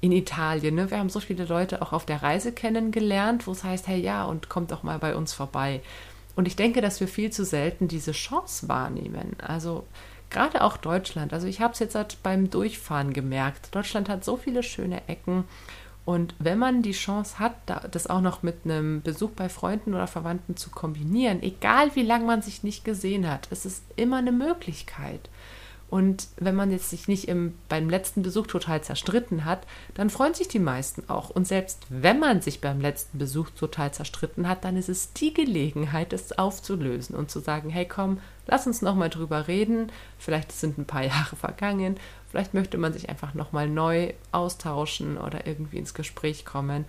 in 0.00 0.12
Italien. 0.12 0.74
Ne? 0.74 0.90
Wir 0.90 0.98
haben 0.98 1.10
so 1.10 1.20
viele 1.20 1.44
Leute 1.44 1.82
auch 1.82 1.92
auf 1.92 2.06
der 2.06 2.22
Reise 2.22 2.52
kennengelernt, 2.52 3.46
wo 3.46 3.52
es 3.52 3.64
heißt, 3.64 3.86
hey 3.86 4.00
ja, 4.00 4.24
und 4.24 4.48
kommt 4.48 4.70
doch 4.70 4.82
mal 4.82 4.98
bei 4.98 5.14
uns 5.14 5.32
vorbei. 5.32 5.80
Und 6.36 6.46
ich 6.46 6.56
denke, 6.56 6.80
dass 6.80 7.00
wir 7.00 7.08
viel 7.08 7.30
zu 7.30 7.44
selten 7.44 7.88
diese 7.88 8.12
Chance 8.12 8.68
wahrnehmen. 8.68 9.36
Also 9.46 9.84
gerade 10.30 10.62
auch 10.62 10.76
Deutschland. 10.76 11.32
Also 11.32 11.46
ich 11.46 11.60
habe 11.60 11.74
es 11.74 11.80
jetzt 11.80 11.94
halt 11.94 12.22
beim 12.22 12.50
Durchfahren 12.50 13.12
gemerkt. 13.12 13.74
Deutschland 13.74 14.08
hat 14.08 14.24
so 14.24 14.36
viele 14.36 14.62
schöne 14.62 15.06
Ecken. 15.08 15.44
Und 16.06 16.34
wenn 16.38 16.58
man 16.58 16.82
die 16.82 16.92
Chance 16.92 17.38
hat, 17.38 17.54
das 17.90 18.06
auch 18.06 18.22
noch 18.22 18.42
mit 18.42 18.64
einem 18.64 19.02
Besuch 19.02 19.30
bei 19.30 19.48
Freunden 19.48 19.92
oder 19.92 20.06
Verwandten 20.06 20.56
zu 20.56 20.70
kombinieren, 20.70 21.42
egal 21.42 21.94
wie 21.94 22.02
lange 22.02 22.24
man 22.24 22.42
sich 22.42 22.62
nicht 22.62 22.84
gesehen 22.84 23.28
hat, 23.28 23.48
es 23.50 23.66
ist 23.66 23.84
immer 23.96 24.16
eine 24.16 24.32
Möglichkeit. 24.32 25.28
Und 25.90 26.28
wenn 26.36 26.54
man 26.54 26.70
jetzt 26.70 26.88
sich 26.88 27.08
nicht 27.08 27.26
im, 27.26 27.54
beim 27.68 27.90
letzten 27.90 28.22
Besuch 28.22 28.46
total 28.46 28.80
zerstritten 28.80 29.44
hat, 29.44 29.66
dann 29.94 30.08
freuen 30.08 30.34
sich 30.34 30.46
die 30.46 30.60
meisten 30.60 31.10
auch. 31.10 31.30
Und 31.30 31.48
selbst 31.48 31.84
wenn 31.88 32.20
man 32.20 32.40
sich 32.40 32.60
beim 32.60 32.80
letzten 32.80 33.18
Besuch 33.18 33.50
total 33.50 33.92
zerstritten 33.92 34.48
hat, 34.48 34.64
dann 34.64 34.76
ist 34.76 34.88
es 34.88 35.12
die 35.12 35.34
Gelegenheit, 35.34 36.12
es 36.12 36.38
aufzulösen 36.38 37.16
und 37.16 37.30
zu 37.30 37.40
sagen, 37.40 37.70
hey 37.70 37.86
komm, 37.86 38.20
lass 38.46 38.68
uns 38.68 38.82
nochmal 38.82 39.10
drüber 39.10 39.48
reden. 39.48 39.90
Vielleicht 40.16 40.52
sind 40.52 40.78
ein 40.78 40.86
paar 40.86 41.02
Jahre 41.04 41.34
vergangen. 41.34 41.96
Vielleicht 42.30 42.54
möchte 42.54 42.78
man 42.78 42.92
sich 42.92 43.08
einfach 43.08 43.34
nochmal 43.34 43.68
neu 43.68 44.12
austauschen 44.30 45.18
oder 45.18 45.48
irgendwie 45.48 45.78
ins 45.78 45.94
Gespräch 45.94 46.44
kommen 46.44 46.84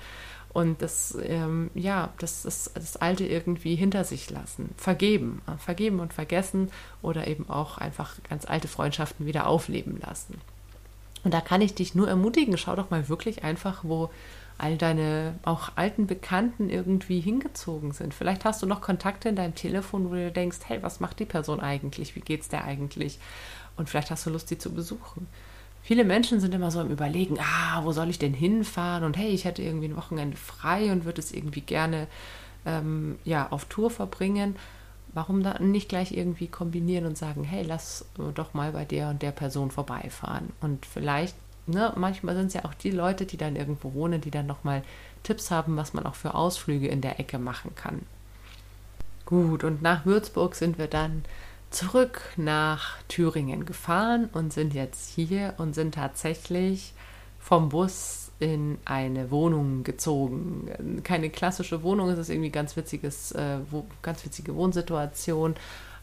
und 0.54 0.82
das, 0.82 1.18
ähm, 1.24 1.72
ja, 1.76 2.10
das, 2.20 2.44
das, 2.44 2.72
das 2.74 2.98
Alte 2.98 3.26
irgendwie 3.26 3.76
hinter 3.76 4.04
sich 4.04 4.30
lassen, 4.30 4.74
vergeben, 4.76 5.42
vergeben 5.58 6.00
und 6.00 6.14
vergessen 6.14 6.70
oder 7.02 7.28
eben 7.28 7.50
auch 7.50 7.78
einfach 7.78 8.16
ganz 8.30 8.46
alte 8.46 8.68
Freundschaften 8.68 9.26
wieder 9.26 9.48
aufleben 9.48 10.00
lassen. 10.02 10.42
Und 11.24 11.34
da 11.34 11.40
kann 11.40 11.62
ich 11.62 11.74
dich 11.74 11.96
nur 11.96 12.08
ermutigen, 12.08 12.58
schau 12.58 12.76
doch 12.76 12.90
mal 12.90 13.08
wirklich 13.08 13.44
einfach, 13.44 13.84
wo 13.84 14.10
all 14.58 14.78
deine 14.78 15.36
auch 15.44 15.72
alten 15.76 16.06
Bekannten 16.06 16.70
irgendwie 16.70 17.20
hingezogen 17.20 17.94
sind. 17.94 18.14
Vielleicht 18.14 18.44
hast 18.44 18.62
du 18.62 18.68
noch 18.68 18.82
Kontakte 18.82 19.30
in 19.30 19.36
deinem 19.36 19.56
Telefon, 19.56 20.10
wo 20.10 20.16
du 20.16 20.32
denkst, 20.32 20.60
hey, 20.66 20.84
was 20.84 21.00
macht 21.00 21.20
die 21.20 21.26
Person 21.26 21.62
eigentlich? 21.62 22.16
Wie 22.16 22.20
geht's 22.20 22.50
der 22.50 22.66
eigentlich? 22.66 23.20
Und 23.78 23.90
vielleicht 23.90 24.12
hast 24.12 24.26
du 24.26 24.30
Lust, 24.30 24.52
die 24.52 24.58
zu 24.58 24.72
besuchen. 24.74 25.28
Viele 25.84 26.04
Menschen 26.04 26.39
sind 26.39 26.54
immer 26.54 26.72
so 26.72 26.80
im 26.82 26.91
Überlegen, 26.91 27.38
ah, 27.39 27.84
wo 27.84 27.91
soll 27.91 28.10
ich 28.10 28.20
denn 28.20 28.34
hinfahren? 28.34 29.04
Und 29.04 29.17
hey, 29.17 29.30
ich 29.30 29.46
hätte 29.46 29.63
irgendwie 29.63 29.88
ein 29.88 29.98
Wochenende 29.98 30.38
frei 30.38 30.91
und 30.91 31.06
würde 31.06 31.20
es 31.20 31.32
irgendwie 31.32 31.62
gerne 31.62 32.08
ähm, 32.65 33.17
ja, 33.24 33.48
auf 33.50 33.65
Tour 33.65 33.89
verbringen. 33.89 34.56
Warum 35.13 35.44
dann 35.44 35.72
nicht 35.72 35.89
gleich 35.89 36.15
irgendwie 36.15 36.48
kombinieren 36.48 37.06
und 37.06 37.17
sagen, 37.17 37.44
hey, 37.44 37.63
lass 37.63 38.06
doch 38.36 38.54
mal 38.54 38.72
bei 38.72 38.86
der 38.86 39.10
und 39.10 39.22
der 39.22 39.32
Person 39.32 39.72
vorbeifahren? 39.72 40.52
Und 40.62 40.86
vielleicht, 40.86 41.36
ne, 41.65 41.91
manchmal 41.98 42.36
sind 42.36 42.48
es 42.48 42.54
ja 42.54 42.63
auch 42.63 42.74
die 42.74 42.91
Leute, 42.91 43.26
die 43.26 43.38
dann 43.38 43.56
irgendwo 43.56 43.94
wohnen, 43.94 44.22
die 44.22 44.32
dann 44.32 44.48
nochmal 44.48 44.84
Tipps 45.24 45.52
haben, 45.52 45.76
was 45.76 45.94
man 45.94 46.06
auch 46.06 46.15
für 46.15 46.36
Ausflüge 46.36 46.88
in 46.88 47.02
der 47.02 47.20
Ecke 47.20 47.39
machen 47.39 47.76
kann. 47.76 48.04
Gut, 49.26 49.63
und 49.63 49.82
nach 49.82 50.06
Würzburg 50.06 50.56
sind 50.56 50.78
wir 50.78 50.88
dann 50.88 51.24
zurück 51.72 52.22
nach 52.38 53.02
Thüringen 53.08 53.66
gefahren 53.66 54.30
und 54.34 54.54
sind 54.54 54.74
jetzt 54.74 55.10
hier 55.10 55.56
und 55.58 55.74
sind 55.74 55.96
tatsächlich 55.96 56.94
vom 57.40 57.70
Bus 57.70 58.32
in 58.40 58.78
eine 58.86 59.32
Wohnung 59.32 59.84
gezogen. 59.84 61.02
Keine 61.04 61.30
klassische 61.30 61.84
Wohnung, 61.84 62.10
es 62.10 62.20
ist 62.20 62.30
irgendwie 62.30 62.50
ganz 62.50 62.76
witziges, 62.76 63.32
äh, 63.32 63.58
wo, 63.70 63.86
ganz 64.02 64.26
witzige 64.26 64.56
Wohnsituation. 64.56 65.56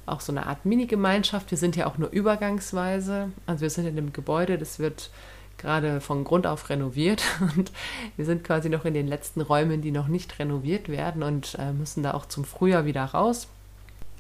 Auch 0.07 0.21
so 0.21 0.33
eine 0.33 0.47
Art 0.47 0.65
Mini-Gemeinschaft. 0.65 1.51
Wir 1.51 1.59
sind 1.59 1.77
ja 1.77 1.87
auch 1.87 1.99
nur 1.99 2.11
übergangsweise. 2.11 3.31
Also 3.47 3.63
wir 3.63 3.71
sind 3.71 3.87
in 3.87 3.99
einem 3.99 4.13
Gebäude, 4.13 4.57
das 4.57 4.79
wird 4.79 5.11
gerade 5.59 6.01
von 6.01 6.25
Grund 6.25 6.47
auf 6.47 6.71
renoviert 6.71 7.23
und 7.57 7.73
wir 8.17 8.25
sind 8.25 8.45
quasi 8.45 8.69
noch 8.69 8.85
in 8.85 8.95
den 8.95 9.09
letzten 9.09 9.41
Räumen, 9.41 9.83
die 9.83 9.91
noch 9.91 10.09
nicht 10.09 10.39
renoviert 10.39 10.89
werden 10.89 11.23
und 11.23 11.57
äh, 11.59 11.73
müssen 11.73 12.03
da 12.03 12.15
auch 12.15 12.27
zum 12.27 12.45
Frühjahr 12.45 12.87
wieder 12.87 13.05
raus. 13.05 13.49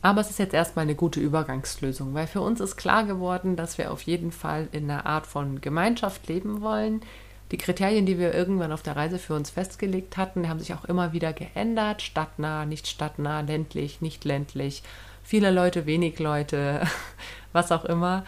Aber 0.00 0.20
es 0.20 0.30
ist 0.30 0.38
jetzt 0.38 0.54
erstmal 0.54 0.84
eine 0.84 0.94
gute 0.94 1.20
Übergangslösung, 1.20 2.14
weil 2.14 2.26
für 2.26 2.40
uns 2.40 2.60
ist 2.60 2.76
klar 2.76 3.04
geworden, 3.04 3.56
dass 3.56 3.78
wir 3.78 3.90
auf 3.90 4.02
jeden 4.02 4.30
Fall 4.30 4.68
in 4.72 4.90
einer 4.90 5.06
Art 5.06 5.26
von 5.26 5.60
Gemeinschaft 5.60 6.28
leben 6.28 6.60
wollen. 6.60 7.00
Die 7.50 7.58
Kriterien, 7.58 8.06
die 8.06 8.18
wir 8.18 8.34
irgendwann 8.34 8.72
auf 8.72 8.82
der 8.82 8.96
Reise 8.96 9.18
für 9.18 9.34
uns 9.34 9.50
festgelegt 9.50 10.16
hatten, 10.16 10.48
haben 10.48 10.60
sich 10.60 10.74
auch 10.74 10.84
immer 10.84 11.12
wieder 11.12 11.32
geändert. 11.32 12.02
Stadtnah, 12.02 12.66
nicht 12.66 12.86
stadtnah, 12.86 13.40
ländlich, 13.40 14.00
nicht 14.00 14.24
ländlich, 14.24 14.82
viele 15.22 15.50
Leute, 15.50 15.86
wenig 15.86 16.18
Leute, 16.18 16.82
was 17.52 17.72
auch 17.72 17.84
immer 17.84 18.24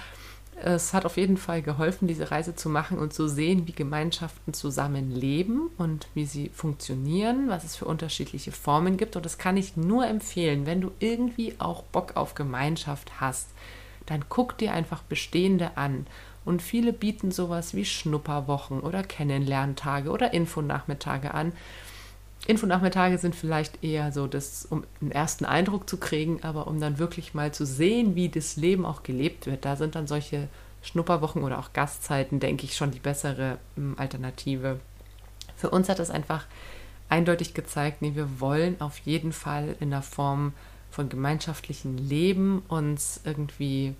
es 0.62 0.92
hat 0.92 1.04
auf 1.06 1.16
jeden 1.16 1.36
Fall 1.36 1.62
geholfen, 1.62 2.08
diese 2.08 2.30
Reise 2.30 2.54
zu 2.54 2.68
machen 2.68 2.98
und 2.98 3.12
zu 3.12 3.28
sehen, 3.28 3.66
wie 3.66 3.72
Gemeinschaften 3.72 4.54
zusammenleben 4.54 5.68
und 5.78 6.08
wie 6.14 6.26
sie 6.26 6.50
funktionieren, 6.50 7.48
was 7.48 7.64
es 7.64 7.76
für 7.76 7.86
unterschiedliche 7.86 8.52
Formen 8.52 8.96
gibt. 8.96 9.16
Und 9.16 9.24
das 9.24 9.38
kann 9.38 9.56
ich 9.56 9.76
nur 9.76 10.06
empfehlen, 10.06 10.66
wenn 10.66 10.80
du 10.80 10.90
irgendwie 10.98 11.54
auch 11.58 11.82
Bock 11.82 12.16
auf 12.16 12.34
Gemeinschaft 12.34 13.20
hast, 13.20 13.48
dann 14.06 14.24
guck 14.28 14.58
dir 14.58 14.72
einfach 14.72 15.02
bestehende 15.02 15.76
an. 15.76 16.06
Und 16.44 16.62
viele 16.62 16.92
bieten 16.92 17.30
sowas 17.30 17.74
wie 17.74 17.84
Schnupperwochen 17.84 18.80
oder 18.80 19.02
Kennenlerntage 19.02 20.10
oder 20.10 20.32
Infonachmittage 20.32 21.34
an. 21.34 21.52
Infonachmittage 22.46 23.18
sind 23.18 23.34
vielleicht 23.34 23.84
eher 23.84 24.12
so, 24.12 24.26
das, 24.26 24.66
um 24.66 24.84
einen 25.00 25.12
ersten 25.12 25.44
Eindruck 25.44 25.88
zu 25.88 25.98
kriegen, 25.98 26.42
aber 26.42 26.66
um 26.66 26.80
dann 26.80 26.98
wirklich 26.98 27.34
mal 27.34 27.52
zu 27.52 27.66
sehen, 27.66 28.14
wie 28.14 28.28
das 28.28 28.56
Leben 28.56 28.86
auch 28.86 29.02
gelebt 29.02 29.46
wird. 29.46 29.64
Da 29.64 29.76
sind 29.76 29.94
dann 29.94 30.06
solche 30.06 30.48
Schnupperwochen 30.82 31.42
oder 31.42 31.58
auch 31.58 31.72
Gastzeiten, 31.72 32.40
denke 32.40 32.64
ich, 32.64 32.76
schon 32.76 32.90
die 32.90 32.98
bessere 32.98 33.58
hm, 33.76 33.94
Alternative. 33.98 34.80
Für 35.56 35.70
uns 35.70 35.88
hat 35.88 35.98
das 35.98 36.10
einfach 36.10 36.46
eindeutig 37.10 37.54
gezeigt, 37.54 38.00
nee, 38.00 38.12
wir 38.14 38.40
wollen 38.40 38.80
auf 38.80 38.98
jeden 38.98 39.32
Fall 39.32 39.76
in 39.80 39.90
der 39.90 40.02
Form 40.02 40.54
von 40.90 41.08
gemeinschaftlichem 41.08 41.96
Leben 41.96 42.62
uns 42.68 43.20
irgendwie 43.24 43.94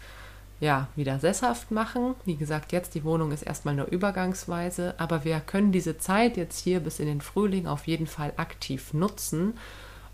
ja, 0.60 0.88
wieder 0.94 1.18
sesshaft 1.18 1.70
machen. 1.70 2.14
Wie 2.26 2.36
gesagt, 2.36 2.72
jetzt 2.72 2.94
die 2.94 3.04
Wohnung 3.04 3.32
ist 3.32 3.42
erstmal 3.42 3.74
nur 3.74 3.86
übergangsweise, 3.86 4.94
aber 4.98 5.24
wir 5.24 5.40
können 5.40 5.72
diese 5.72 5.98
Zeit 5.98 6.36
jetzt 6.36 6.62
hier 6.62 6.80
bis 6.80 7.00
in 7.00 7.06
den 7.06 7.22
Frühling 7.22 7.66
auf 7.66 7.86
jeden 7.86 8.06
Fall 8.06 8.34
aktiv 8.36 8.92
nutzen, 8.92 9.54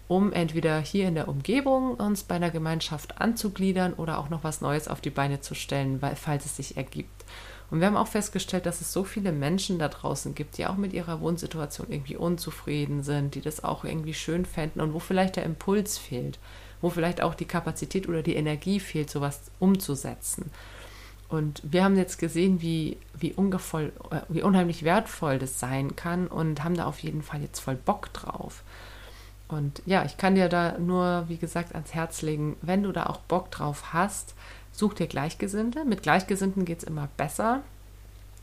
um 0.06 0.32
entweder 0.32 0.78
hier 0.78 1.09
in 1.09 1.16
der 1.16 1.26
Umgebung 1.26 1.94
uns 1.94 2.22
bei 2.22 2.37
einer 2.37 2.50
Gemeinschaft 2.50 3.20
anzugliedern 3.20 3.92
oder 3.94 4.18
auch 4.18 4.30
noch 4.30 4.44
was 4.44 4.61
Neues 4.61 4.87
auf 4.87 5.00
die 5.00 5.11
Beine 5.11 5.40
zu 5.40 5.56
stellen, 5.56 6.00
weil, 6.00 6.14
falls 6.14 6.46
es 6.46 6.56
sich 6.56 6.76
ergibt. 6.76 7.24
Und 7.70 7.81
wir 7.81 7.87
haben 7.88 7.96
auch 7.96 8.07
festgestellt, 8.07 8.66
dass 8.66 8.81
es 8.81 8.92
so 8.92 9.02
viele 9.02 9.33
Menschen 9.33 9.79
da 9.79 9.88
draußen 9.88 10.35
gibt, 10.35 10.57
die 10.57 10.66
auch 10.66 10.76
mit 10.76 10.92
ihrer 10.92 11.20
Wohnsituation 11.20 11.88
irgendwie 11.90 12.16
unzufrieden 12.16 13.02
sind, 13.02 13.35
die 13.35 13.40
das 13.40 13.64
auch 13.64 13.85
irgendwie 13.85 14.14
schön 14.14 14.44
fänden 14.44 14.81
und 14.81 14.94
wo 14.94 15.00
vielleicht 15.00 15.37
der 15.37 15.44
Impuls 15.44 15.98
fehlt 15.98 16.38
wo 16.81 16.90
vielleicht 16.90 17.22
auch 17.22 17.35
die 17.35 17.46
Kapazität 17.46 18.09
oder 18.09 18.22
die 18.22 18.37
Energie 18.37 18.81
fehlt, 18.81 19.11
sowas 19.11 19.40
umzusetzen. 19.59 20.50
Und 21.29 21.61
wir 21.64 21.83
haben 21.83 21.96
jetzt 21.96 22.18
gesehen, 22.18 22.62
wie, 22.62 22.98
wie, 23.18 23.33
ungevoll, 23.33 23.92
äh, 24.11 24.20
wie 24.29 24.42
unheimlich 24.42 24.85
wertvoll 24.85 25.38
das 25.38 25.59
sein 25.59 25.96
kann 25.96 26.29
und 26.29 26.62
haben 26.62 26.76
da 26.76 26.87
auf 26.87 27.00
jeden 27.00 27.22
Fall 27.22 27.42
jetzt 27.42 27.59
voll 27.59 27.74
Bock 27.74 28.12
drauf. 28.12 28.62
Und 29.48 29.83
ja, 29.87 30.05
ich 30.05 30.16
kann 30.16 30.35
dir 30.35 30.48
da 30.48 30.79
nur, 30.79 31.24
wie 31.29 31.37
gesagt, 31.37 31.74
ans 31.74 31.94
Herz 31.94 32.22
legen, 32.22 32.57
wenn 32.62 32.83
du 32.83 32.92
da 32.92 33.07
auch 33.07 33.18
Bock 33.18 33.50
drauf 33.50 33.92
hast, 33.92 34.35
such 34.77 34.95
dir 34.95 35.07
Gleichgesinnte. 35.07 35.85
Mit 35.85 36.03
Gleichgesinnten 36.03 36.65
geht 36.65 36.79
es 36.79 36.85
immer 36.85 37.09
besser. 37.17 37.62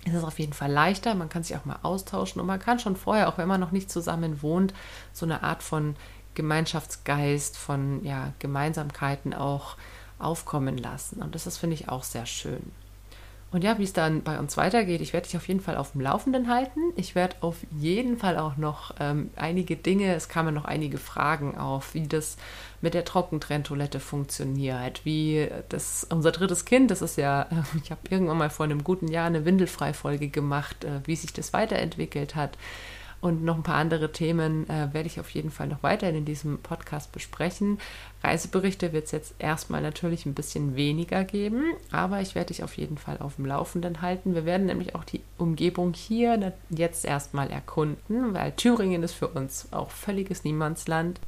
Es 0.06 0.14
ist 0.14 0.24
auf 0.24 0.40
jeden 0.40 0.54
Fall 0.54 0.72
leichter, 0.72 1.16
man 1.16 1.30
kann 1.30 1.44
sich 1.44 1.56
auch 1.56 1.64
mal 1.64 1.80
austauschen 1.82 2.42
und 2.42 2.48
man 2.48 2.60
kann 2.60 2.80
schon 2.80 2.98
vorher, 2.98 3.30
auch 3.30 3.38
wenn 3.38 3.48
man 3.48 3.62
noch 3.62 3.72
nicht 3.72 3.90
zusammen 3.90 4.42
wohnt, 4.42 4.74
so 5.14 5.26
eine 5.26 5.44
Art 5.44 5.64
von 5.64 5.96
Gemeinschaftsgeist, 6.36 7.56
von 7.56 8.04
ja, 8.04 8.34
Gemeinsamkeiten 8.40 9.34
auch 9.34 9.78
aufkommen 10.20 10.78
lassen. 10.78 11.22
Und 11.22 11.36
das 11.36 11.48
ist, 11.48 11.58
finde 11.58 11.76
ich, 11.76 11.88
auch 11.88 12.04
sehr 12.04 12.26
schön. 12.26 12.72
Und 13.54 13.64
ja, 13.64 13.78
wie 13.78 13.84
es 13.84 13.94
dann 13.94 14.24
bei 14.24 14.40
uns 14.40 14.58
weitergeht, 14.58 15.00
ich 15.00 15.14
werde 15.14 15.28
dich 15.28 15.38
auf 15.38 15.48
jeden 15.48 15.60
Fall 15.60 15.78
auf 15.78 15.92
dem 15.92 16.02
Laufenden 16.02 16.50
halten. 16.50 16.80
Ich 16.96 17.14
werde 17.14 17.36
auf 17.42 17.58
jeden 17.70 18.18
Fall 18.18 18.40
auch 18.40 18.58
noch 18.58 18.96
ähm, 19.00 19.30
einige 19.36 19.76
Dinge, 19.76 20.16
es 20.16 20.28
kamen 20.28 20.56
noch 20.56 20.66
einige 20.66 20.98
Fragen 20.98 21.56
auf, 21.56 21.94
wie 21.94 22.08
das 22.08 22.38
mit 22.82 22.96
der 22.96 23.06
Trockentrenntoilette 23.06 24.00
funktioniert, 24.00 25.06
wie 25.06 25.48
das, 25.70 26.08
unser 26.10 26.32
drittes 26.32 26.66
Kind, 26.66 26.90
das 26.90 27.04
ist 27.04 27.16
ja, 27.16 27.46
ich 27.84 27.92
habe 27.92 28.02
irgendwann 28.10 28.40
mal 28.40 28.50
vor 28.50 28.64
einem 28.64 28.84
guten 28.84 29.08
Jahr 29.08 29.28
eine 29.28 29.46
Windelfrei-Folge 29.46 30.30
gemacht, 30.30 30.84
äh, 30.84 31.02
wie 31.06 31.16
sich 31.16 31.32
das 31.32 31.54
weiterentwickelt 31.54 32.36
hat. 32.36 32.58
Und 33.24 33.42
noch 33.42 33.56
ein 33.56 33.64
paar 33.64 33.78
andere 33.78 34.12
Themen 34.12 34.70
äh, 34.70 34.94
werde 34.94 35.08
ich 35.08 35.18
auf 35.18 35.30
jeden 35.30 35.50
Fall 35.50 35.70
noch 35.70 35.82
weiterhin 35.82 36.18
in 36.18 36.26
diesem 36.26 36.58
Podcast 36.58 37.14
besprechen. 37.14 37.78
Reiseberichte 38.22 38.92
wird 38.92 39.06
es 39.06 39.12
jetzt 39.14 39.36
erstmal 39.40 39.82
natürlich 39.82 40.26
ein 40.26 40.34
bisschen 40.34 40.76
weniger 40.76 41.24
geben, 41.24 41.64
aber 41.90 42.20
ich 42.20 42.36
werde 42.36 42.48
dich 42.48 42.66
auf 42.66 42.76
jeden 42.76 42.98
Fall 42.98 43.20
auf 43.20 43.38
dem 43.38 43.46
Laufenden 43.46 44.02
halten. 44.02 44.36
Wir 44.36 44.44
werden 44.44 44.66
nämlich 44.66 44.94
auch 44.94 45.06
die 45.06 45.22
Umgebung 45.38 45.94
hier 45.94 46.52
jetzt 46.70 47.06
erstmal 47.06 47.50
erkunden, 47.50 48.34
weil 48.34 48.52
Thüringen 48.52 49.04
ist 49.04 49.14
für 49.14 49.30
uns 49.30 49.70
auch 49.72 49.92
völliges 49.92 50.44
Niemandsland. 50.44 51.22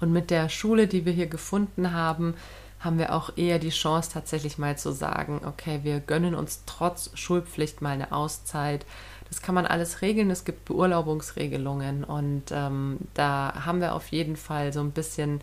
Und 0.00 0.12
mit 0.12 0.30
der 0.30 0.48
Schule, 0.48 0.86
die 0.86 1.04
wir 1.04 1.12
hier 1.12 1.26
gefunden 1.26 1.92
haben, 1.92 2.34
haben 2.78 2.98
wir 2.98 3.12
auch 3.14 3.36
eher 3.36 3.58
die 3.58 3.70
Chance, 3.70 4.10
tatsächlich 4.12 4.58
mal 4.58 4.78
zu 4.78 4.92
sagen, 4.92 5.40
okay, 5.44 5.80
wir 5.82 5.98
gönnen 5.98 6.36
uns 6.36 6.62
trotz 6.66 7.10
Schulpflicht 7.14 7.82
mal 7.82 7.90
eine 7.90 8.12
Auszeit 8.12 8.86
das 9.32 9.40
kann 9.40 9.54
man 9.54 9.64
alles 9.64 10.02
regeln. 10.02 10.30
Es 10.30 10.44
gibt 10.44 10.66
Beurlaubungsregelungen 10.66 12.04
und 12.04 12.42
ähm, 12.50 12.98
da 13.14 13.64
haben 13.64 13.80
wir 13.80 13.94
auf 13.94 14.08
jeden 14.08 14.36
Fall 14.36 14.74
so 14.74 14.80
ein 14.80 14.90
bisschen 14.90 15.40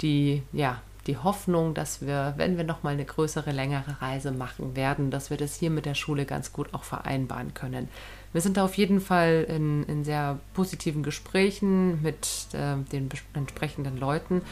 die, 0.00 0.44
ja, 0.52 0.80
die 1.08 1.16
Hoffnung, 1.16 1.74
dass 1.74 2.02
wir, 2.02 2.34
wenn 2.36 2.56
wir 2.56 2.62
nochmal 2.62 2.92
eine 2.92 3.04
größere, 3.04 3.50
längere 3.50 4.00
Reise 4.00 4.30
machen 4.30 4.76
werden, 4.76 5.10
dass 5.10 5.30
wir 5.30 5.36
das 5.36 5.56
hier 5.56 5.70
mit 5.70 5.86
der 5.86 5.96
Schule 5.96 6.24
ganz 6.24 6.52
gut 6.52 6.72
auch 6.72 6.84
vereinbaren 6.84 7.52
können. 7.52 7.88
Wir 8.32 8.42
sind 8.42 8.56
da 8.56 8.64
auf 8.64 8.74
jeden 8.74 9.00
Fall 9.00 9.44
in, 9.48 9.82
in 9.88 10.04
sehr 10.04 10.38
positiven 10.54 11.02
Gesprächen 11.02 12.00
mit 12.00 12.46
äh, 12.52 12.76
den 12.92 13.08
entsprechenden 13.34 13.98
Leuten 13.98 14.42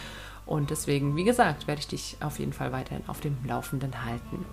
und 0.46 0.70
deswegen, 0.70 1.16
wie 1.16 1.24
gesagt, 1.24 1.66
werde 1.66 1.80
ich 1.80 1.88
dich 1.88 2.16
auf 2.20 2.38
jeden 2.38 2.52
Fall 2.52 2.72
weiterhin 2.72 3.04
auf 3.08 3.20
dem 3.20 3.36
Laufenden 3.46 4.04
halten. 4.04 4.44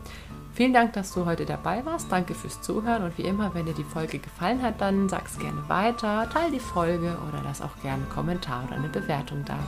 Vielen 0.53 0.73
Dank, 0.73 0.93
dass 0.93 1.13
du 1.13 1.25
heute 1.25 1.45
dabei 1.45 1.85
warst. 1.85 2.11
Danke 2.11 2.33
fürs 2.33 2.61
Zuhören. 2.61 3.03
Und 3.03 3.17
wie 3.19 3.23
immer, 3.23 3.53
wenn 3.53 3.67
dir 3.67 3.75
die 3.75 3.83
Folge 3.83 4.17
gefallen 4.17 4.61
hat, 4.63 4.81
dann 4.81 5.07
sag 5.07 5.27
es 5.27 5.37
gerne 5.37 5.69
weiter, 5.69 6.27
teile 6.31 6.51
die 6.51 6.59
Folge 6.59 7.15
oder 7.27 7.43
lass 7.43 7.61
auch 7.61 7.79
gerne 7.83 8.03
einen 8.03 8.09
Kommentar 8.09 8.63
oder 8.65 8.77
eine 8.77 8.89
Bewertung 8.89 9.45
da. 9.45 9.59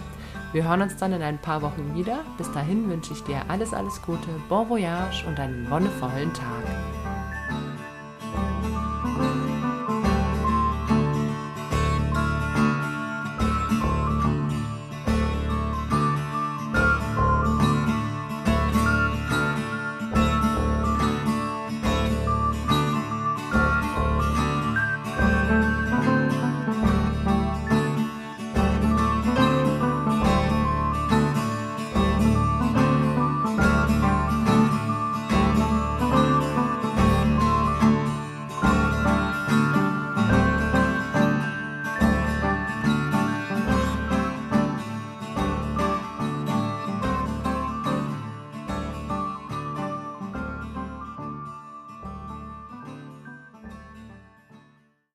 Wir 0.51 0.67
hören 0.67 0.81
uns 0.81 0.97
dann 0.97 1.13
in 1.13 1.21
ein 1.21 1.37
paar 1.37 1.61
Wochen 1.61 1.93
wieder. 1.93 2.21
Bis 2.39 2.51
dahin 2.51 2.89
wünsche 2.89 3.13
ich 3.13 3.23
dir 3.23 3.39
alles, 3.49 3.71
alles 3.71 4.01
Gute, 4.01 4.29
bon 4.49 4.67
voyage 4.67 5.25
und 5.27 5.39
einen 5.39 5.69
wonnevollen 5.69 6.33
Tag. 6.33 6.63